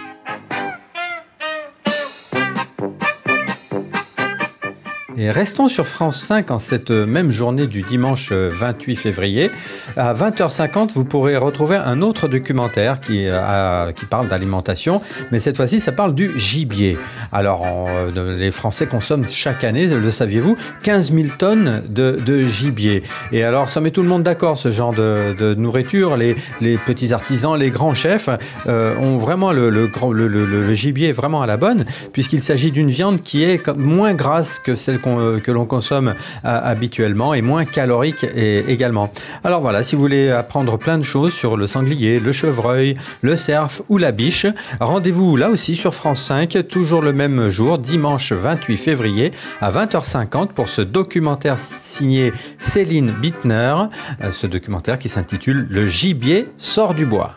Et 5.21 5.31
restons 5.31 5.67
sur 5.67 5.85
France 5.85 6.21
5 6.21 6.49
en 6.49 6.59
cette 6.59 6.91
même 6.91 7.29
journée 7.29 7.67
du 7.67 7.81
dimanche 7.81 8.31
28 8.31 8.95
février. 8.95 9.51
À 9.97 10.13
20h50, 10.13 10.93
vous 10.93 11.03
pourrez 11.03 11.35
retrouver 11.35 11.75
un 11.75 12.01
autre 12.01 12.29
documentaire 12.29 13.01
qui, 13.01 13.25
euh, 13.27 13.91
qui 13.91 14.05
parle 14.05 14.29
d'alimentation, 14.29 15.01
mais 15.33 15.39
cette 15.39 15.57
fois-ci, 15.57 15.81
ça 15.81 15.91
parle 15.91 16.15
du 16.15 16.31
gibier. 16.39 16.97
Alors, 17.33 17.65
euh, 17.65 18.37
les 18.37 18.51
Français 18.51 18.87
consomment 18.87 19.27
chaque 19.27 19.65
année, 19.65 19.87
le 19.87 20.09
saviez-vous, 20.09 20.55
15 20.83 21.11
000 21.11 21.27
tonnes 21.37 21.83
de, 21.89 22.45
gibier. 22.45 23.03
Et 23.33 23.43
alors, 23.43 23.67
ça 23.67 23.81
met 23.81 23.91
tout 23.91 24.03
le 24.03 24.07
monde 24.07 24.23
d'accord, 24.23 24.57
ce 24.57 24.71
genre 24.71 24.93
de, 24.93 25.53
nourriture. 25.55 26.15
Les, 26.15 26.37
les, 26.61 26.77
petits 26.77 27.11
artisans, 27.11 27.57
les 27.59 27.71
grands 27.71 27.93
chefs 27.93 28.29
euh, 28.67 28.95
ont 28.99 29.17
vraiment 29.17 29.51
le, 29.51 29.69
le, 29.69 29.89
le, 30.13 30.73
gibier 30.73 31.11
vraiment 31.11 31.41
à 31.41 31.45
la 31.45 31.57
bonne, 31.57 31.83
puisqu'il 32.13 32.41
s'agit 32.41 32.71
d'une 32.71 32.89
viande 32.89 33.21
qui 33.21 33.43
est 33.43 33.67
moins 33.75 34.13
grasse 34.13 34.59
que 34.59 34.77
celle 34.77 34.99
qu'on 34.99 35.08
euh, 35.17 35.37
que 35.37 35.51
l'on 35.51 35.65
consomme 35.65 36.09
euh, 36.09 36.13
habituellement 36.43 37.33
et 37.33 37.41
moins 37.41 37.65
calorique 37.65 38.25
également. 38.35 39.11
Alors 39.43 39.61
voilà, 39.61 39.83
si 39.83 39.95
vous 39.95 40.01
voulez 40.01 40.29
apprendre 40.29 40.77
plein 40.77 40.97
de 40.97 41.03
choses 41.03 41.33
sur 41.33 41.57
le 41.57 41.67
sanglier, 41.67 42.19
le 42.19 42.31
chevreuil, 42.31 42.95
le 43.21 43.35
cerf 43.35 43.81
ou 43.89 43.97
la 43.97 44.11
biche, 44.11 44.45
rendez-vous 44.79 45.35
là 45.35 45.49
aussi 45.49 45.75
sur 45.75 45.95
France 45.95 46.21
5, 46.23 46.67
toujours 46.67 47.01
le 47.01 47.13
même 47.13 47.47
jour, 47.47 47.77
dimanche 47.77 48.33
28 48.33 48.77
février 48.77 49.31
à 49.61 49.71
20h50 49.71 50.47
pour 50.47 50.69
ce 50.69 50.81
documentaire 50.81 51.57
signé 51.59 52.33
Céline 52.57 53.11
Bittner, 53.11 53.75
euh, 54.23 54.31
ce 54.31 54.47
documentaire 54.47 54.99
qui 54.99 55.09
s'intitule 55.09 55.67
Le 55.69 55.87
gibier 55.87 56.47
sort 56.57 56.93
du 56.93 57.05
bois. 57.05 57.35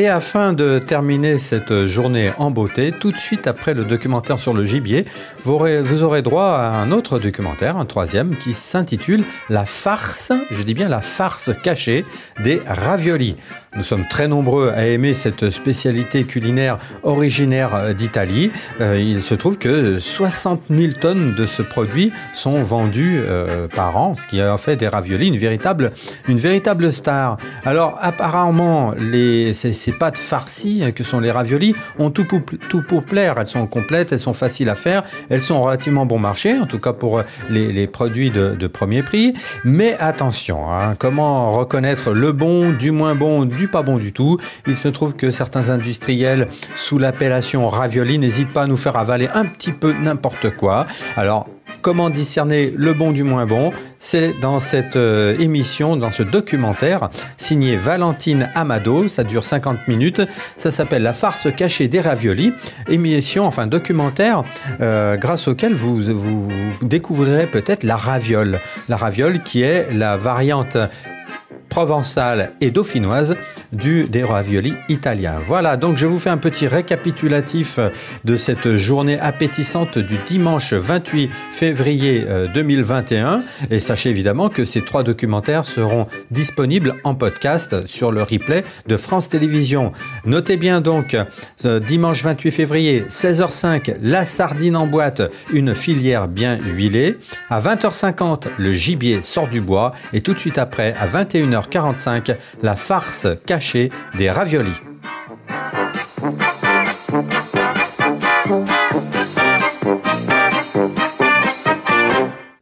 Et 0.00 0.06
afin 0.06 0.52
de 0.52 0.78
terminer 0.78 1.38
cette 1.38 1.86
journée 1.86 2.30
en 2.38 2.52
beauté, 2.52 2.92
tout 2.92 3.10
de 3.10 3.16
suite 3.16 3.48
après 3.48 3.74
le 3.74 3.84
documentaire 3.84 4.38
sur 4.38 4.54
le 4.54 4.64
gibier, 4.64 5.04
vous 5.44 5.54
aurez, 6.04 6.22
droit 6.22 6.50
à 6.50 6.70
un 6.70 6.92
autre 6.92 7.18
documentaire, 7.18 7.76
un 7.76 7.84
troisième, 7.84 8.36
qui 8.36 8.52
s'intitule 8.52 9.24
La 9.48 9.64
farce, 9.64 10.30
je 10.52 10.62
dis 10.62 10.74
bien 10.74 10.88
la 10.88 11.00
farce 11.00 11.50
cachée 11.64 12.06
des 12.44 12.62
raviolis. 12.64 13.34
Nous 13.76 13.84
sommes 13.84 14.06
très 14.08 14.28
nombreux 14.28 14.70
à 14.70 14.86
aimer 14.86 15.12
cette 15.14 15.50
spécialité 15.50 16.24
culinaire 16.24 16.78
originaire 17.02 17.94
d'Italie. 17.94 18.50
Euh, 18.80 18.98
il 18.98 19.22
se 19.22 19.34
trouve 19.34 19.58
que 19.58 19.98
60 19.98 20.62
000 20.70 20.92
tonnes 21.00 21.34
de 21.34 21.44
ce 21.44 21.62
produit 21.62 22.12
sont 22.32 22.62
vendues 22.62 23.20
euh, 23.22 23.68
par 23.68 23.96
an, 23.96 24.14
ce 24.14 24.26
qui 24.26 24.40
a 24.40 24.56
fait 24.56 24.76
des 24.76 24.88
raviolis 24.88 25.28
une 25.28 25.36
véritable, 25.36 25.92
une 26.28 26.38
véritable 26.38 26.90
star. 26.92 27.36
Alors 27.64 27.98
apparemment, 28.00 28.94
les, 28.98 29.52
ces, 29.52 29.72
ces 29.72 29.92
pâtes 29.92 30.18
farcies 30.18 30.92
que 30.94 31.04
sont 31.04 31.20
les 31.20 31.30
raviolis 31.30 31.74
ont 31.98 32.10
tout 32.10 32.24
pour, 32.24 32.40
tout 32.68 32.82
pour 32.82 33.04
plaire. 33.04 33.34
Elles 33.38 33.46
sont 33.46 33.66
complètes, 33.66 34.12
elles 34.12 34.18
sont 34.18 34.32
faciles 34.32 34.70
à 34.70 34.76
faire, 34.76 35.04
elles 35.28 35.42
sont 35.42 35.60
relativement 35.60 36.06
bon 36.06 36.18
marché, 36.18 36.58
en 36.58 36.66
tout 36.66 36.78
cas 36.78 36.94
pour 36.94 37.22
les, 37.50 37.70
les 37.70 37.86
produits 37.86 38.30
de, 38.30 38.56
de, 38.58 38.66
premier 38.66 39.02
prix. 39.02 39.34
Mais 39.64 39.96
attention, 40.00 40.72
hein, 40.72 40.94
comment 40.98 41.52
reconnaître 41.52 42.12
le 42.12 42.32
bon 42.32 42.70
du 42.70 42.92
moins 42.92 43.14
bon 43.14 43.44
du 43.44 43.67
pas 43.70 43.82
bon 43.82 43.96
du 43.96 44.12
tout. 44.12 44.38
Il 44.66 44.76
se 44.76 44.88
trouve 44.88 45.14
que 45.14 45.30
certains 45.30 45.70
industriels, 45.70 46.48
sous 46.76 46.98
l'appellation 46.98 47.66
ravioli, 47.68 48.18
n'hésitent 48.18 48.52
pas 48.52 48.62
à 48.62 48.66
nous 48.66 48.76
faire 48.76 48.96
avaler 48.96 49.28
un 49.34 49.44
petit 49.44 49.72
peu 49.72 49.92
n'importe 49.92 50.50
quoi. 50.50 50.86
Alors, 51.16 51.46
Comment 51.80 52.10
discerner 52.10 52.72
le 52.76 52.92
bon 52.92 53.12
du 53.12 53.22
moins 53.22 53.46
bon? 53.46 53.70
C'est 54.00 54.34
dans 54.40 54.58
cette 54.58 54.96
euh, 54.96 55.36
émission, 55.38 55.96
dans 55.96 56.10
ce 56.10 56.22
documentaire 56.22 57.08
signé 57.36 57.76
Valentine 57.76 58.50
Amado. 58.54 59.08
Ça 59.08 59.22
dure 59.22 59.44
50 59.44 59.86
minutes. 59.86 60.20
Ça 60.56 60.72
s'appelle 60.72 61.02
La 61.02 61.12
farce 61.12 61.48
cachée 61.54 61.86
des 61.86 62.00
raviolis. 62.00 62.52
Émission, 62.88 63.46
enfin 63.46 63.66
documentaire, 63.66 64.42
euh, 64.80 65.16
grâce 65.16 65.46
auquel 65.46 65.74
vous, 65.74 66.02
vous 66.02 66.48
découvrirez 66.82 67.46
peut-être 67.46 67.84
la 67.84 67.96
raviole. 67.96 68.58
La 68.88 68.96
raviole 68.96 69.40
qui 69.42 69.62
est 69.62 69.88
la 69.92 70.16
variante 70.16 70.76
provençale 71.78 72.50
et 72.60 72.72
dauphinoise 72.72 73.36
du, 73.72 74.06
des 74.08 74.24
raviolis 74.24 74.74
italiens. 74.88 75.36
Voilà, 75.46 75.76
donc 75.76 75.96
je 75.96 76.08
vous 76.08 76.18
fais 76.18 76.28
un 76.28 76.36
petit 76.36 76.66
récapitulatif 76.66 77.78
de 78.24 78.36
cette 78.36 78.74
journée 78.74 79.16
appétissante 79.20 79.96
du 79.96 80.16
dimanche 80.26 80.72
28 80.72 81.30
février 81.52 82.26
2021. 82.52 83.34
Euh, 83.34 83.38
et 83.70 83.78
sachez 83.78 84.10
évidemment 84.10 84.48
que 84.48 84.64
ces 84.64 84.82
trois 84.82 85.04
documentaires 85.04 85.64
seront 85.64 86.08
disponibles 86.32 86.96
en 87.04 87.14
podcast 87.14 87.86
sur 87.86 88.10
le 88.10 88.24
replay 88.24 88.64
de 88.88 88.96
France 88.96 89.28
Télévisions. 89.28 89.92
Notez 90.24 90.56
bien 90.56 90.80
donc, 90.80 91.16
euh, 91.64 91.78
dimanche 91.78 92.24
28 92.24 92.50
février, 92.50 93.04
16h05, 93.08 93.94
la 94.02 94.24
sardine 94.24 94.74
en 94.74 94.88
boîte, 94.88 95.22
une 95.52 95.76
filière 95.76 96.26
bien 96.26 96.58
huilée. 96.74 97.18
À 97.50 97.60
20h50, 97.60 98.48
le 98.56 98.72
gibier 98.72 99.20
sort 99.22 99.46
du 99.46 99.60
bois. 99.60 99.92
Et 100.12 100.22
tout 100.22 100.34
de 100.34 100.40
suite 100.40 100.58
après, 100.58 100.92
à 100.98 101.06
21h45, 101.68 102.36
la 102.62 102.76
farce 102.76 103.26
des 104.18 104.30
raviolis. 104.30 104.68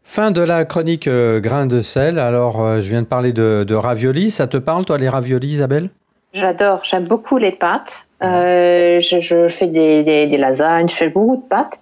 Fin 0.05 0.31
de 0.31 0.41
la 0.41 0.65
chronique 0.65 1.09
euh, 1.09 1.41
grain 1.41 1.67
de 1.67 1.83
sel. 1.83 2.19
Alors, 2.19 2.65
euh, 2.65 2.81
je 2.81 2.89
viens 2.89 3.03
de 3.03 3.07
parler 3.07 3.33
de, 3.33 3.75
raviolis. 3.75 4.31
Ça 4.31 4.47
te 4.47 4.57
parle, 4.57 4.85
toi, 4.85 4.97
les 4.97 5.09
raviolis, 5.09 5.49
Isabelle? 5.49 5.91
J'adore. 6.33 6.83
J'aime 6.85 7.05
beaucoup 7.05 7.37
les 7.37 7.53
pâtes. 7.53 8.07
Euh, 8.23 9.01
je, 9.03 9.49
fais 9.49 9.67
des, 9.67 10.37
lasagnes, 10.39 10.89
je 10.89 10.95
fais 10.95 11.11
beaucoup 11.11 11.37
de 11.37 11.47
pâtes. 11.47 11.79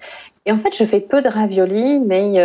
Et 0.46 0.52
en 0.52 0.58
fait, 0.58 0.76
je 0.76 0.84
fais 0.84 1.00
peu 1.00 1.22
de 1.22 1.28
raviolis, 1.28 2.00
mais, 2.00 2.40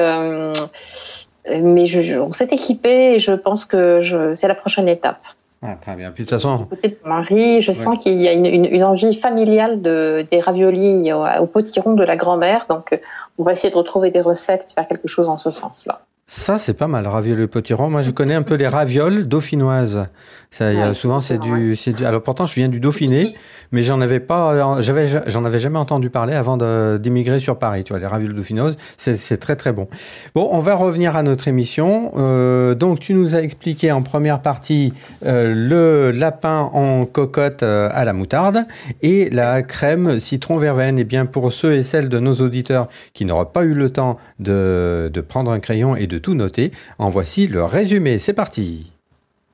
mais 1.47 2.17
on 2.17 2.34
s'est 2.34 2.49
équipé 2.52 3.15
et 3.15 3.19
je 3.19 3.32
pense 3.32 3.65
que 3.65 4.02
c'est 4.36 4.47
la 4.47 4.56
prochaine 4.56 4.88
étape. 4.88 5.21
Ah, 5.62 5.75
très 5.75 5.95
bien. 5.95 6.12
Puis 6.12 6.23
de 6.23 6.30
toute 6.30 6.39
façon. 6.39 6.67
Marie, 7.04 7.62
je 7.62 7.73
sens 7.73 8.02
qu'il 8.02 8.21
y 8.21 8.28
a 8.28 8.34
une, 8.34 8.84
envie 8.84 9.19
familiale 9.19 9.82
de, 9.82 10.25
des 10.32 10.39
raviolis 10.39 11.12
au, 11.12 11.25
au 11.41 11.45
potiron 11.47 11.93
de 11.93 12.04
la 12.04 12.15
grand-mère. 12.15 12.65
Donc, 12.69 12.97
on 13.38 13.43
va 13.43 13.52
essayer 13.52 13.69
de 13.69 13.75
retrouver 13.75 14.10
des 14.10 14.21
recettes 14.21 14.67
et 14.69 14.73
faire 14.73 14.88
quelque 14.88 15.08
chose 15.08 15.28
en 15.28 15.38
ce 15.38 15.52
sens-là. 15.52 16.02
Ça, 16.32 16.60
c'est 16.60 16.75
pas 16.75 16.88
mal, 16.88 17.08
ravioli 17.08 17.47
potiron. 17.47 17.89
Moi, 17.89 18.04
je 18.04 18.12
connais 18.12 18.36
un 18.36 18.43
peu 18.43 18.54
les 18.54 18.67
ravioles 18.67 19.28
dauphinoises. 19.28 20.06
Ça, 20.51 20.93
souvent, 20.95 21.21
c'est 21.21 21.38
du, 21.38 21.75
c'est 21.75 21.93
du. 21.93 22.05
Alors, 22.05 22.23
pourtant, 22.23 22.47
je 22.47 22.55
viens 22.55 22.69
du 22.69 22.79
Dauphiné, 22.79 23.35
mais 23.71 23.83
j'en 23.83 24.01
avais 24.01 24.19
pas, 24.19 24.81
j'avais, 24.81 25.07
j'en 25.27 25.45
avais 25.45 25.59
jamais 25.59 25.77
entendu 25.77 26.09
parler 26.09 26.33
avant 26.33 26.57
d'immigrer 26.97 27.39
sur 27.39 27.59
Paris. 27.59 27.83
Tu 27.83 27.93
vois, 27.93 27.99
les 27.99 28.07
ravioles 28.07 28.33
dauphinoises, 28.33 28.75
c'est 28.97 29.38
très 29.38 29.55
très 29.55 29.73
bon. 29.73 29.88
Bon, 30.33 30.49
on 30.51 30.59
va 30.59 30.73
revenir 30.73 31.15
à 31.15 31.21
notre 31.21 31.47
émission. 31.47 32.12
Euh, 32.17 32.73
donc, 32.73 32.99
tu 32.99 33.13
nous 33.13 33.35
as 33.35 33.41
expliqué 33.41 33.91
en 33.91 34.01
première 34.01 34.41
partie 34.41 34.93
euh, 35.23 35.53
le 35.53 36.12
lapin 36.12 36.69
en 36.73 37.05
cocotte 37.05 37.62
euh, 37.62 37.89
à 37.93 38.03
la 38.03 38.13
moutarde 38.13 38.65
et 39.03 39.29
la 39.29 39.62
crème 39.62 40.19
citron 40.19 40.57
verveine. 40.57 40.97
Et 40.97 41.01
eh 41.01 41.05
bien, 41.05 41.27
pour 41.27 41.53
ceux 41.53 41.73
et 41.73 41.83
celles 41.83 42.09
de 42.09 42.19
nos 42.19 42.35
auditeurs 42.35 42.88
qui 43.13 43.25
n'auraient 43.25 43.51
pas 43.53 43.65
eu 43.65 43.73
le 43.73 43.91
temps 43.91 44.17
de, 44.39 45.12
de 45.13 45.21
prendre 45.21 45.51
un 45.51 45.59
crayon 45.59 45.95
et 45.95 46.07
de 46.07 46.17
tout 46.17 46.33
noter, 46.33 46.71
en 46.97 47.09
voici 47.09 47.47
le 47.47 47.63
résumé. 47.63 48.17
C'est 48.17 48.33
parti. 48.33 48.91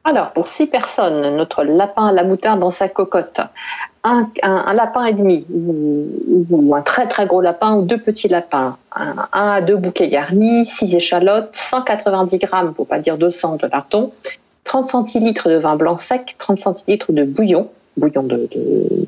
Alors, 0.08 0.34
pour 0.34 0.46
six 0.46 0.68
personnes, 0.68 1.36
notre 1.36 1.64
lapin 1.64 2.06
à 2.06 2.12
la 2.12 2.24
moutarde 2.24 2.60
dans 2.60 2.70
sa 2.70 2.88
cocotte, 2.88 3.42
un, 4.04 4.30
lapin 4.74 5.06
et 5.06 5.14
demi, 5.14 5.48
ou, 5.50 6.76
un 6.76 6.84
très 6.84 7.08
très 7.08 7.26
gros 7.26 7.42
lapin, 7.42 7.76
ou 7.76 7.82
deux 7.82 7.98
petits 7.98 8.28
lapins, 8.28 8.78
un, 8.96 9.16
à 9.32 9.62
deux 9.62 9.78
bouquets 9.78 10.08
garnis, 10.08 10.68
six 10.68 10.94
échalotes, 10.94 11.50
190 11.54 12.38
grammes, 12.38 12.76
pour 12.76 12.86
pas 12.86 13.00
dire 13.00 13.18
200 13.18 13.56
de 13.56 13.66
lardons, 13.66 14.12
30 14.66 14.90
centilitres 14.90 15.50
de 15.50 15.56
vin 15.56 15.76
blanc 15.76 15.98
sec, 15.98 16.36
30 16.38 16.60
centilitres 16.60 17.12
de 17.12 17.24
bouillon, 17.24 17.68
bouillon 17.98 18.22
de, 18.22 18.48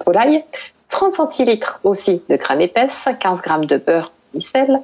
volaille, 0.03 0.43
30 0.89 1.13
centilitres 1.13 1.79
aussi 1.83 2.23
de 2.27 2.37
crème 2.37 2.61
épaisse, 2.61 3.07
15 3.19 3.41
grammes 3.43 3.65
de 3.65 3.77
beurre 3.77 4.11
sel, 4.39 4.81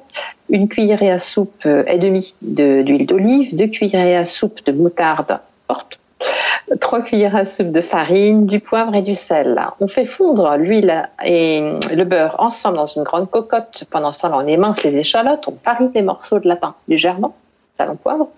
une 0.48 0.68
cuillerée 0.68 1.10
à 1.10 1.18
soupe 1.18 1.66
et 1.66 1.98
demi 1.98 2.36
d'huile 2.40 3.06
d'olive, 3.06 3.56
deux 3.56 3.66
cuillerées 3.66 4.16
à 4.16 4.24
soupe 4.24 4.64
de 4.64 4.70
moutarde 4.70 5.40
forte, 5.66 5.98
trois 6.80 7.02
cuillères 7.02 7.36
à 7.36 7.44
soupe 7.44 7.70
de 7.70 7.80
farine, 7.80 8.46
du 8.46 8.60
poivre 8.60 8.94
et 8.94 9.02
du 9.02 9.14
sel. 9.14 9.60
On 9.80 9.88
fait 9.88 10.06
fondre 10.06 10.56
l'huile 10.56 11.08
et 11.24 11.78
le 11.94 12.04
beurre 12.04 12.36
ensemble 12.38 12.76
dans 12.76 12.86
une 12.86 13.02
grande 13.02 13.30
cocotte. 13.30 13.84
Pendant 13.90 14.12
ce 14.12 14.22
temps-là, 14.22 14.38
on 14.42 14.46
émince 14.46 14.82
les 14.82 14.96
échalotes, 14.96 15.46
on 15.48 15.54
farine 15.62 15.90
les 15.94 16.02
morceaux 16.02 16.38
de 16.38 16.48
lapin 16.48 16.74
légèrement, 16.88 17.34
salon 17.76 17.96
poivre, 17.96 18.28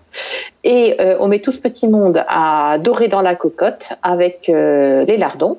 et 0.63 0.95
euh, 0.99 1.17
on 1.19 1.27
met 1.27 1.39
tout 1.39 1.51
ce 1.51 1.59
petit 1.59 1.87
monde 1.87 2.23
à 2.27 2.77
dorer 2.79 3.07
dans 3.07 3.21
la 3.21 3.35
cocotte 3.35 3.93
avec 4.03 4.49
euh, 4.49 5.05
les 5.05 5.17
lardons. 5.17 5.57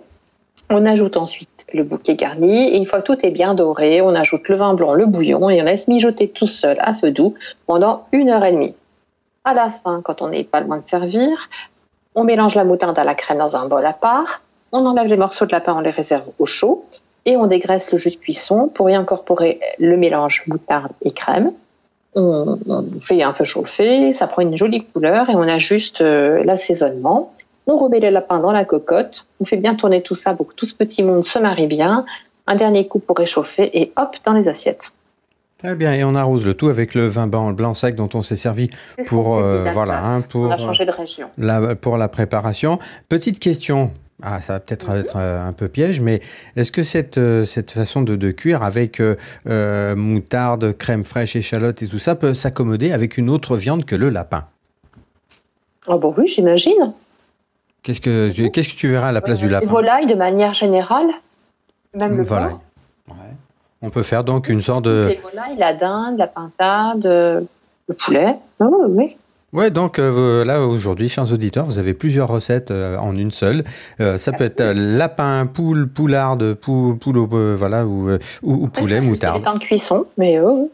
On 0.71 0.85
ajoute 0.85 1.17
ensuite 1.17 1.67
le 1.73 1.83
bouquet 1.83 2.14
garni 2.14 2.69
et 2.69 2.77
une 2.77 2.87
fois 2.87 3.01
que 3.01 3.07
tout 3.07 3.27
est 3.27 3.31
bien 3.31 3.55
doré, 3.55 4.03
on 4.03 4.14
ajoute 4.14 4.49
le 4.49 4.57
vin 4.57 4.75
blanc, 4.75 4.93
le 4.93 5.07
bouillon 5.07 5.49
et 5.49 5.62
on 5.62 5.64
laisse 5.64 5.88
mijoter 5.88 6.29
tout 6.29 6.47
seul 6.47 6.77
à 6.81 6.93
feu 6.93 7.11
doux 7.11 7.35
pendant 7.67 8.07
une 8.12 8.29
heure 8.29 8.45
et 8.45 8.53
demie. 8.53 8.75
À 9.45 9.55
la 9.55 9.71
fin, 9.71 10.03
quand 10.03 10.21
on 10.21 10.29
n'est 10.29 10.45
pas 10.45 10.61
loin 10.61 10.77
de 10.77 10.87
servir, 10.87 11.49
on 12.18 12.24
mélange 12.24 12.57
la 12.57 12.64
moutarde 12.64 12.98
à 12.98 13.04
la 13.04 13.14
crème 13.14 13.38
dans 13.38 13.54
un 13.54 13.66
bol 13.66 13.87
à 13.87 13.92
part, 13.92 14.40
on 14.72 14.85
enlève 14.87 15.07
les 15.07 15.16
morceaux 15.16 15.46
de 15.46 15.52
lapin, 15.52 15.74
on 15.76 15.81
les 15.81 15.90
réserve 15.90 16.28
au 16.40 16.46
chaud 16.46 16.85
et 17.24 17.37
on 17.37 17.46
dégraisse 17.46 17.92
le 17.92 17.98
jus 17.98 18.11
de 18.11 18.16
cuisson 18.16 18.68
pour 18.74 18.90
y 18.90 18.94
incorporer 18.94 19.61
le 19.78 19.96
mélange 19.96 20.42
moutarde 20.48 20.90
et 21.02 21.12
crème. 21.12 21.52
On, 22.16 22.59
fait 23.00 23.22
un 23.22 23.33
peu 23.33 23.44
chauffer, 23.44 24.12
ça 24.14 24.26
prend 24.26 24.42
une 24.42 24.57
jolie 24.57 24.85
couleur 24.85 25.31
et 25.31 25.37
on 25.37 25.42
ajuste 25.42 26.00
euh, 26.00 26.42
l'assaisonnement. 26.42 27.33
On 27.68 27.76
remet 27.76 28.00
le 28.00 28.11
lapin 28.11 28.40
dans 28.40 28.50
la 28.50 28.64
cocotte, 28.64 29.24
on 29.40 29.44
fait 29.44 29.57
bien 29.57 29.76
tourner 29.76 30.02
tout 30.02 30.16
ça 30.16 30.35
pour 30.35 30.48
que 30.48 30.54
tout 30.54 30.66
ce 30.66 30.74
petit 30.74 31.04
monde 31.04 31.24
se 31.24 31.38
marie 31.38 31.68
bien. 31.68 32.04
Un 32.48 32.57
dernier 32.57 32.88
coup 32.88 32.98
pour 32.98 33.16
réchauffer 33.16 33.70
et 33.78 33.92
hop, 33.96 34.16
dans 34.24 34.33
les 34.33 34.48
assiettes. 34.48 34.90
Très 35.59 35.75
bien, 35.75 35.92
et 35.92 36.05
on 36.05 36.14
arrose 36.14 36.47
le 36.47 36.55
tout 36.55 36.68
avec 36.68 36.94
le 36.94 37.09
vin 37.09 37.27
blanc, 37.27 37.75
sec 37.75 37.97
dont 37.97 38.09
on 38.14 38.23
s'est 38.23 38.37
servi 38.37 38.71
pour 39.09 39.38
euh, 39.38 39.64
voilà, 39.73 40.05
hein, 40.05 40.21
pour 40.21 40.42
on 40.42 40.51
a 40.53 40.57
changé 40.57 40.87
de 40.87 40.92
région. 40.92 41.29
La, 41.37 41.75
pour 41.75 41.97
la 41.97 42.07
préparation. 42.07 42.79
Petite 43.09 43.40
question. 43.40 43.90
Ah, 44.23 44.40
ça 44.40 44.53
va 44.53 44.61
peut-être 44.61 44.90
mhm. 44.90 45.01
être 45.01 45.16
euh, 45.16 45.44
un 45.44 45.53
peu 45.53 45.66
piège, 45.66 46.01
mais 46.01 46.21
est-ce 46.55 46.71
que 46.71 46.85
cette, 46.85 47.18
euh, 47.18 47.44
cette 47.44 47.73
façon 47.73 48.03
de, 48.03 48.14
de 48.14 48.31
cuire 48.31 48.62
avec 48.62 49.03
moutarde, 49.97 50.77
crème 50.79 51.05
fraîche, 51.05 51.35
échalote 51.35 51.83
et 51.83 51.88
tout 51.88 51.99
ça 51.99 52.14
peut 52.14 52.35
s'accommoder 52.35 52.92
avec 52.92 53.18
une 53.18 53.29
autre 53.29 53.57
viande 53.57 53.85
que 53.85 53.97
le 53.97 54.11
lapin? 54.11 54.44
Oh 55.88 55.99
bon 55.99 56.14
oui, 56.16 56.29
j'imagine. 56.29 56.92
Qu'est-ce 57.83 58.01
que, 58.01 58.31
qu'est-ce 58.49 58.68
que 58.68 58.77
tu 58.77 58.87
verras 58.87 59.09
à 59.09 59.12
la 59.12 59.21
place 59.21 59.40
du 59.40 59.49
lapin? 59.49 59.66
Les 59.66 59.73
volailles, 59.73 60.07
de 60.07 60.14
manière 60.14 60.55
générale, 60.55 61.09
même 61.94 62.16
le 62.16 62.23
volaille. 62.23 62.55
On 63.83 63.91
peut 63.91 64.03
faire 64.03 64.25
donc 64.25 64.49
une 64.49 64.62
sorte 64.62 64.85
de... 64.85 65.07
Les 65.09 65.17
volailles, 65.19 65.57
la 65.57 65.75
dinde, 65.75 66.19
la 66.19 66.27
pintade, 66.27 67.05
le 67.05 67.95
poulet. 67.95 68.37
Oh, 68.61 68.87
oui. 68.88 69.17
Ouais, 69.55 69.71
donc 69.71 69.99
euh, 69.99 70.45
là 70.45 70.61
aujourd'hui, 70.67 71.09
chers 71.09 71.33
auditeurs, 71.33 71.64
vous 71.64 71.79
avez 71.79 71.95
plusieurs 71.95 72.29
recettes 72.29 72.71
euh, 72.71 72.99
en 72.99 73.17
une 73.17 73.31
seule. 73.31 73.64
Euh, 73.99 74.19
ça 74.19 74.33
peut 74.33 74.45
être 74.45 74.62
lapin, 74.62 75.47
poule, 75.47 75.88
poularde, 75.88 76.53
poule, 76.53 76.99
poule 76.99 77.17
voilà, 77.17 77.87
ou, 77.87 78.11
ou, 78.43 78.69
poulet, 78.69 79.01
moutarde. 79.01 79.43
C'est 79.43 79.55
de 79.55 79.59
cuisson, 79.59 80.05
mais 80.19 80.38
oh, 80.38 80.71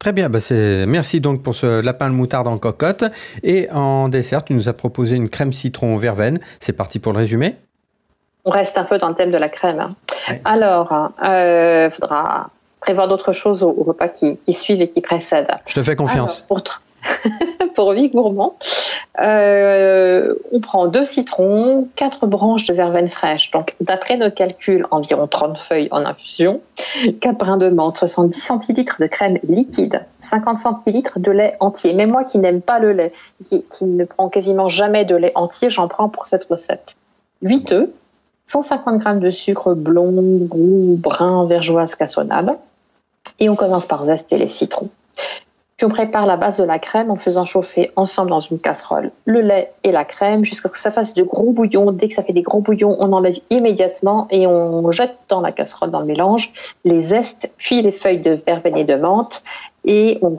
Très 0.00 0.12
bien, 0.12 0.28
bah 0.28 0.40
merci 0.88 1.20
donc 1.20 1.44
pour 1.44 1.54
ce 1.54 1.80
lapin 1.80 2.10
de 2.10 2.14
moutarde 2.14 2.48
en 2.48 2.58
cocotte. 2.58 3.04
Et 3.44 3.70
en 3.70 4.08
dessert, 4.08 4.42
tu 4.42 4.52
nous 4.52 4.68
as 4.68 4.72
proposé 4.72 5.14
une 5.14 5.28
crème 5.28 5.52
citron 5.52 5.94
verveine. 5.94 6.40
C'est 6.58 6.72
parti 6.72 6.98
pour 6.98 7.12
le 7.12 7.18
résumé 7.18 7.54
On 8.44 8.50
reste 8.50 8.76
un 8.78 8.84
peu 8.84 8.98
dans 8.98 9.10
le 9.10 9.14
thème 9.14 9.30
de 9.30 9.36
la 9.36 9.48
crème. 9.48 9.78
Hein. 9.78 9.94
Alors, 10.44 11.12
il 11.22 11.28
euh, 11.28 11.90
faudra 11.90 12.50
prévoir 12.80 13.08
d'autres 13.08 13.32
choses 13.32 13.62
au, 13.62 13.72
repas 13.72 14.08
qui, 14.08 14.38
suivent 14.52 14.80
et 14.80 14.88
qui 14.88 15.00
précèdent. 15.00 15.54
Je 15.66 15.74
te 15.74 15.82
fais 15.82 15.94
confiance. 15.94 16.42
pour, 16.48 16.62
pour 17.74 17.92
vie 17.92 18.10
gourmand, 18.10 18.56
euh, 19.20 20.34
on 20.52 20.60
prend 20.60 20.86
deux 20.88 21.04
citrons, 21.04 21.88
quatre 21.96 22.26
branches 22.26 22.64
de 22.64 22.74
verveine 22.74 23.08
fraîche. 23.08 23.50
Donc, 23.50 23.74
d'après 23.80 24.16
nos 24.16 24.30
calculs, 24.30 24.86
environ 24.90 25.26
30 25.26 25.58
feuilles 25.58 25.88
en 25.90 26.04
infusion, 26.04 26.60
4 27.20 27.38
brins 27.38 27.56
de 27.56 27.68
menthe, 27.68 27.98
70 27.98 28.40
centilitres 28.40 28.96
de 29.00 29.06
crème 29.06 29.38
liquide, 29.48 30.04
50 30.20 30.58
centilitres 30.58 31.18
de 31.18 31.30
lait 31.30 31.56
entier. 31.60 31.92
Mais 31.94 32.06
moi 32.06 32.24
qui 32.24 32.38
n'aime 32.38 32.62
pas 32.62 32.78
le 32.78 32.92
lait, 32.92 33.12
qui, 33.48 33.64
qui, 33.64 33.84
ne 33.84 34.04
prend 34.04 34.28
quasiment 34.28 34.68
jamais 34.68 35.04
de 35.04 35.14
lait 35.14 35.32
entier, 35.34 35.70
j'en 35.70 35.88
prends 35.88 36.08
pour 36.08 36.26
cette 36.26 36.44
recette. 36.44 36.96
8 37.42 37.72
œufs, 37.72 37.88
150 38.46 39.02
g 39.02 39.20
de 39.20 39.30
sucre 39.30 39.74
blond, 39.74 40.46
roux, 40.50 40.96
brun, 40.98 41.46
vergeoise, 41.46 41.94
cassonade. 41.94 42.56
Et 43.38 43.48
on 43.48 43.56
commence 43.56 43.86
par 43.86 44.04
zester 44.04 44.38
les 44.38 44.48
citrons. 44.48 44.90
Puis 45.82 45.86
on 45.90 45.94
prépare 45.94 46.26
la 46.26 46.36
base 46.36 46.58
de 46.58 46.64
la 46.64 46.78
crème 46.78 47.10
en 47.10 47.16
faisant 47.16 47.44
chauffer 47.44 47.90
ensemble 47.96 48.30
dans 48.30 48.38
une 48.38 48.60
casserole 48.60 49.10
le 49.24 49.40
lait 49.40 49.72
et 49.82 49.90
la 49.90 50.04
crème 50.04 50.44
jusqu'à 50.44 50.68
ce 50.68 50.74
que 50.74 50.78
ça 50.78 50.92
fasse 50.92 51.12
de 51.12 51.24
gros 51.24 51.50
bouillons. 51.50 51.90
Dès 51.90 52.06
que 52.06 52.14
ça 52.14 52.22
fait 52.22 52.32
des 52.32 52.42
gros 52.42 52.60
bouillons, 52.60 52.96
on 53.00 53.12
enlève 53.12 53.38
immédiatement 53.50 54.28
et 54.30 54.46
on 54.46 54.92
jette 54.92 55.16
dans 55.28 55.40
la 55.40 55.50
casserole, 55.50 55.90
dans 55.90 55.98
le 55.98 56.06
mélange, 56.06 56.52
les 56.84 57.00
zestes, 57.00 57.50
puis 57.56 57.82
les 57.82 57.90
feuilles 57.90 58.20
de 58.20 58.38
verveine 58.46 58.76
et 58.76 58.84
de 58.84 58.94
menthe. 58.94 59.42
Et 59.84 60.20
on, 60.22 60.36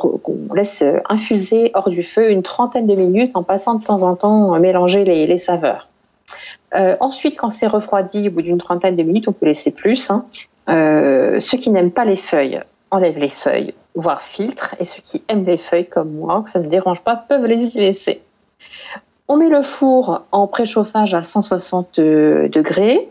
laisse 0.54 0.82
infuser 1.10 1.72
hors 1.74 1.90
du 1.90 2.04
feu 2.04 2.32
une 2.32 2.44
trentaine 2.44 2.88
de 2.88 2.96
minutes 2.96 3.32
en 3.34 3.44
passant 3.44 3.74
de 3.76 3.84
temps 3.84 4.04
en 4.04 4.16
temps 4.16 4.58
mélanger 4.60 5.04
les, 5.04 5.38
saveurs. 5.40 5.90
Euh, 6.76 6.98
ensuite, 7.00 7.38
quand 7.38 7.50
c'est 7.50 7.68
refroidi, 7.68 8.28
au 8.28 8.32
bout 8.32 8.42
d'une 8.42 8.58
trentaine 8.58 8.96
de 8.96 9.04
minutes, 9.04 9.28
on 9.28 9.32
peut 9.32 9.46
laisser 9.46 9.72
plus. 9.72 10.10
Hein. 10.10 10.26
Euh, 10.70 11.40
ceux 11.40 11.58
qui 11.58 11.70
n'aiment 11.70 11.92
pas 11.92 12.06
les 12.06 12.18
feuilles 12.18 12.62
enlèvent 12.92 13.20
les 13.20 13.30
feuilles 13.30 13.74
voire 13.96 14.22
filtre, 14.22 14.76
et 14.80 14.86
ceux 14.86 15.02
qui 15.02 15.24
aiment 15.28 15.46
les 15.46 15.58
feuilles 15.58 15.88
comme 15.88 16.12
moi, 16.14 16.42
que 16.44 16.50
ça 16.50 16.60
ne 16.60 16.68
dérange 16.68 17.02
pas, 17.02 17.16
peuvent 17.16 17.46
les 17.46 17.76
y 17.76 17.80
laisser. 17.80 18.22
On 19.28 19.38
met 19.38 19.50
le 19.50 19.62
four 19.62 20.24
en 20.32 20.48
préchauffage 20.48 21.14
à 21.14 21.24
160 21.24 22.00
degrés, 22.00 23.08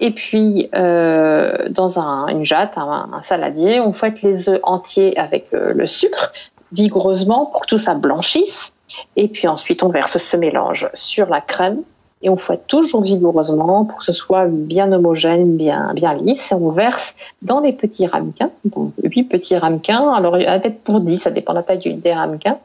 et 0.00 0.10
puis 0.10 0.68
euh, 0.74 1.68
dans 1.68 1.98
une 2.28 2.44
jatte, 2.44 2.76
un, 2.76 3.20
saladier, 3.22 3.80
on 3.80 3.92
fouette 3.92 4.22
les 4.22 4.48
œufs 4.48 4.60
entiers 4.62 5.16
avec 5.18 5.52
euh, 5.54 5.72
le 5.74 5.86
sucre 5.86 6.32
vigoureusement 6.72 7.46
pour 7.46 7.62
que 7.62 7.66
tout 7.66 7.78
ça 7.78 7.94
blanchisse, 7.94 8.72
et 9.16 9.28
puis 9.28 9.46
ensuite 9.48 9.82
on 9.82 9.88
verse 9.88 10.18
ce 10.18 10.36
mélange 10.36 10.88
sur 10.94 11.28
la 11.28 11.40
crème 11.40 11.82
et 12.22 12.30
on 12.30 12.36
fouette 12.36 12.66
toujours 12.66 13.02
vigoureusement 13.02 13.84
pour 13.84 13.98
que 13.98 14.04
ce 14.04 14.12
soit 14.12 14.46
bien 14.46 14.92
homogène, 14.92 15.56
bien, 15.56 15.92
bien 15.94 16.14
lisse. 16.14 16.52
Et 16.52 16.54
on 16.54 16.70
verse 16.70 17.14
dans 17.42 17.60
les 17.60 17.72
petits 17.72 18.06
ramequins, 18.06 18.50
donc 18.64 18.92
8 19.02 19.24
petits 19.24 19.56
ramequins. 19.56 20.12
Alors, 20.12 20.34
peut-être 20.34 20.80
pour 20.80 21.00
10, 21.00 21.18
ça 21.18 21.30
dépend 21.30 21.52
de 21.52 21.58
la 21.58 21.62
taille 21.64 21.94
des 21.94 22.12
ramequins. 22.12 22.58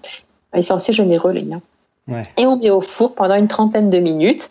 Ils 0.56 0.64
sont 0.64 0.76
assez 0.76 0.94
généreux, 0.94 1.32
les 1.32 1.44
miens. 1.44 1.62
Et 2.38 2.46
on 2.46 2.58
met 2.58 2.70
au 2.70 2.82
four 2.82 3.16
pendant 3.16 3.36
une 3.36 3.48
trentaine 3.48 3.90
de 3.90 3.98
minutes. 4.00 4.50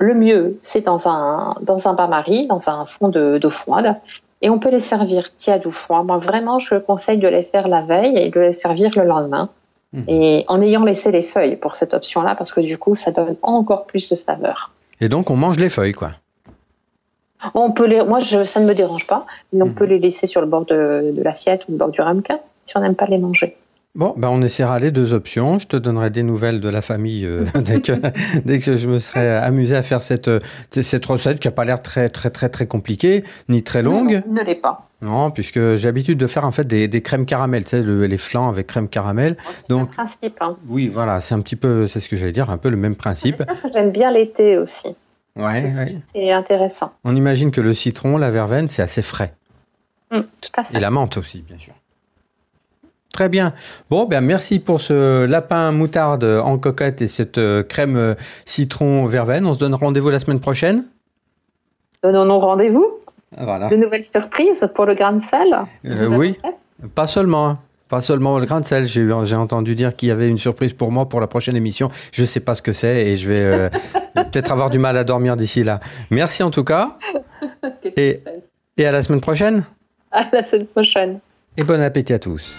Le 0.00 0.14
mieux, 0.14 0.58
c'est 0.62 0.80
dans 0.80 1.06
un, 1.06 1.54
dans 1.62 1.86
un 1.86 1.92
bain-marie, 1.92 2.46
dans 2.46 2.68
un 2.68 2.86
fond 2.86 3.08
d'eau 3.08 3.50
froide. 3.50 3.96
Et 4.42 4.50
on 4.50 4.58
peut 4.58 4.70
les 4.70 4.80
servir 4.80 5.34
tièdes 5.36 5.66
ou 5.66 5.70
froids. 5.70 6.02
Moi, 6.02 6.18
vraiment, 6.18 6.58
je 6.58 6.76
conseille 6.76 7.18
de 7.18 7.28
les 7.28 7.42
faire 7.42 7.68
la 7.68 7.82
veille 7.82 8.16
et 8.16 8.30
de 8.30 8.40
les 8.40 8.52
servir 8.52 8.90
le 8.96 9.04
lendemain. 9.04 9.48
Mhm. 9.92 10.04
Et 10.08 10.44
en 10.48 10.60
ayant 10.60 10.84
laissé 10.84 11.10
les 11.10 11.22
feuilles 11.22 11.56
pour 11.56 11.74
cette 11.74 11.94
option-là, 11.94 12.34
parce 12.34 12.52
que 12.52 12.60
du 12.60 12.76
coup, 12.76 12.94
ça 12.94 13.10
donne 13.10 13.36
encore 13.42 13.86
plus 13.86 14.08
de 14.08 14.16
saveur. 14.16 14.70
Et 15.00 15.08
donc, 15.08 15.30
on 15.30 15.36
mange 15.36 15.58
les 15.58 15.70
feuilles, 15.70 15.92
quoi. 15.92 16.10
On 17.54 17.70
peut 17.70 17.86
les, 17.86 18.02
moi, 18.02 18.18
je, 18.18 18.44
ça 18.44 18.60
ne 18.60 18.66
me 18.66 18.74
dérange 18.74 19.06
pas, 19.06 19.24
mais 19.52 19.62
on 19.62 19.66
mhm. 19.66 19.74
peut 19.74 19.84
les 19.84 19.98
laisser 19.98 20.26
sur 20.26 20.40
le 20.40 20.46
bord 20.46 20.66
de, 20.66 21.14
l'assiette 21.22 21.66
ou 21.68 21.72
le 21.72 21.78
bord 21.78 21.90
du 21.90 22.00
ramequin 22.00 22.40
si 22.66 22.76
on 22.76 22.80
n'aime 22.80 22.96
pas 22.96 23.06
les 23.06 23.18
manger. 23.18 23.56
Bon, 23.98 24.14
ben 24.16 24.28
on 24.28 24.40
essaiera 24.42 24.78
les 24.78 24.92
deux 24.92 25.12
options. 25.12 25.58
Je 25.58 25.66
te 25.66 25.76
donnerai 25.76 26.10
des 26.10 26.22
nouvelles 26.22 26.60
de 26.60 26.68
la 26.68 26.82
famille 26.82 27.26
euh, 27.26 27.44
dès, 27.56 27.80
que, 27.80 27.92
dès, 28.44 28.60
que, 28.60 28.76
je 28.76 28.86
me 28.86 29.00
serai 29.00 29.28
amusé 29.28 29.74
à 29.74 29.82
faire 29.82 30.02
cette, 30.02 30.30
cette 30.70 31.04
recette 31.04 31.40
qui 31.40 31.48
n'a 31.48 31.52
pas 31.52 31.64
l'air 31.64 31.82
très, 31.82 32.08
très, 32.08 32.30
très, 32.30 32.48
très 32.48 32.68
compliquée, 32.68 33.24
ni 33.48 33.64
très 33.64 33.82
longue. 33.82 34.22
ne 34.28 34.40
l'est 34.44 34.60
pas. 34.60 34.86
Non, 35.02 35.32
puisque 35.32 35.74
j'ai 35.74 35.88
l'habitude 35.88 36.16
de 36.16 36.28
faire 36.28 36.44
en 36.44 36.52
fait 36.52 36.64
des, 36.64 36.86
des 36.86 37.02
crèmes 37.02 37.26
caramel, 37.26 37.64
tu 37.64 37.70
sais, 37.70 37.82
les 37.82 38.16
flancs 38.16 38.48
avec 38.48 38.68
crème 38.68 38.88
caramel. 38.88 39.36
Oh, 39.36 39.50
c'est 39.52 39.68
Donc, 39.68 39.88
le 39.88 39.94
principe. 39.96 40.36
Hein. 40.42 40.56
Oui, 40.68 40.86
voilà, 40.86 41.18
c'est 41.18 41.34
un 41.34 41.40
petit 41.40 41.56
peu, 41.56 41.88
c'est 41.88 41.98
ce 41.98 42.08
que 42.08 42.14
j'allais 42.14 42.30
dire, 42.30 42.50
un 42.50 42.56
peu 42.56 42.68
le 42.68 42.76
même 42.76 42.94
principe. 42.94 43.42
J'aime 43.72 43.90
bien 43.90 44.12
l'été 44.12 44.58
aussi. 44.58 44.94
Ouais, 45.34 45.72
ouais. 45.76 45.96
C'est 46.12 46.30
intéressant. 46.30 46.92
On 47.02 47.16
imagine 47.16 47.50
que 47.50 47.60
le 47.60 47.74
citron, 47.74 48.16
la 48.16 48.30
verveine, 48.30 48.68
c'est 48.68 48.82
assez 48.82 49.02
frais. 49.02 49.34
Mm, 50.12 50.20
tout 50.40 50.50
à 50.56 50.64
fait. 50.64 50.76
Et 50.76 50.80
la 50.80 50.90
menthe 50.90 51.16
aussi, 51.16 51.42
bien 51.42 51.58
sûr. 51.58 51.74
Très 53.12 53.28
bien. 53.28 53.52
Bon, 53.90 54.04
ben 54.04 54.20
merci 54.20 54.58
pour 54.58 54.80
ce 54.80 55.24
lapin 55.24 55.72
moutarde 55.72 56.24
en 56.24 56.58
coquette 56.58 57.02
et 57.02 57.08
cette 57.08 57.38
euh, 57.38 57.62
crème 57.62 57.96
euh, 57.96 58.14
citron 58.44 59.06
verveine. 59.06 59.46
On 59.46 59.54
se 59.54 59.58
donne 59.58 59.74
rendez-vous 59.74 60.10
la 60.10 60.20
semaine 60.20 60.40
prochaine? 60.40 60.84
Donnons-nous 62.02 62.38
rendez-vous. 62.38 62.86
De 63.36 63.76
nouvelles 63.76 64.04
surprises 64.04 64.68
pour 64.74 64.86
le 64.86 64.94
grain 64.94 65.12
de 65.12 65.22
sel 65.22 65.54
euh, 65.84 66.06
Oui, 66.08 66.38
pas 66.94 67.06
seulement. 67.06 67.48
Hein. 67.48 67.58
Pas 67.88 68.00
seulement 68.00 68.38
le 68.38 68.46
grain 68.46 68.60
de 68.60 68.66
sel. 68.66 68.84
J'ai 68.86 69.10
entendu 69.12 69.74
dire 69.74 69.96
qu'il 69.96 70.08
y 70.08 70.12
avait 70.12 70.28
une 70.28 70.38
surprise 70.38 70.72
pour 70.74 70.92
moi 70.92 71.08
pour 71.08 71.20
la 71.20 71.26
prochaine 71.26 71.56
émission. 71.56 71.90
Je 72.12 72.22
ne 72.22 72.26
sais 72.26 72.40
pas 72.40 72.54
ce 72.54 72.62
que 72.62 72.72
c'est 72.72 73.06
et 73.06 73.16
je 73.16 73.28
vais 73.28 73.40
euh, 73.40 73.68
peut-être 74.14 74.52
avoir 74.52 74.70
du 74.70 74.78
mal 74.78 74.96
à 74.96 75.04
dormir 75.04 75.36
d'ici 75.36 75.64
là. 75.64 75.80
Merci 76.10 76.42
en 76.42 76.50
tout 76.50 76.64
cas. 76.64 76.96
et, 77.96 78.22
et 78.76 78.86
à 78.86 78.92
la 78.92 79.02
semaine 79.02 79.20
prochaine. 79.20 79.64
À 80.10 80.26
la 80.32 80.44
semaine 80.44 80.66
prochaine. 80.66 81.20
Et 81.56 81.64
bon 81.64 81.80
appétit 81.82 82.12
à 82.12 82.18
tous. 82.18 82.58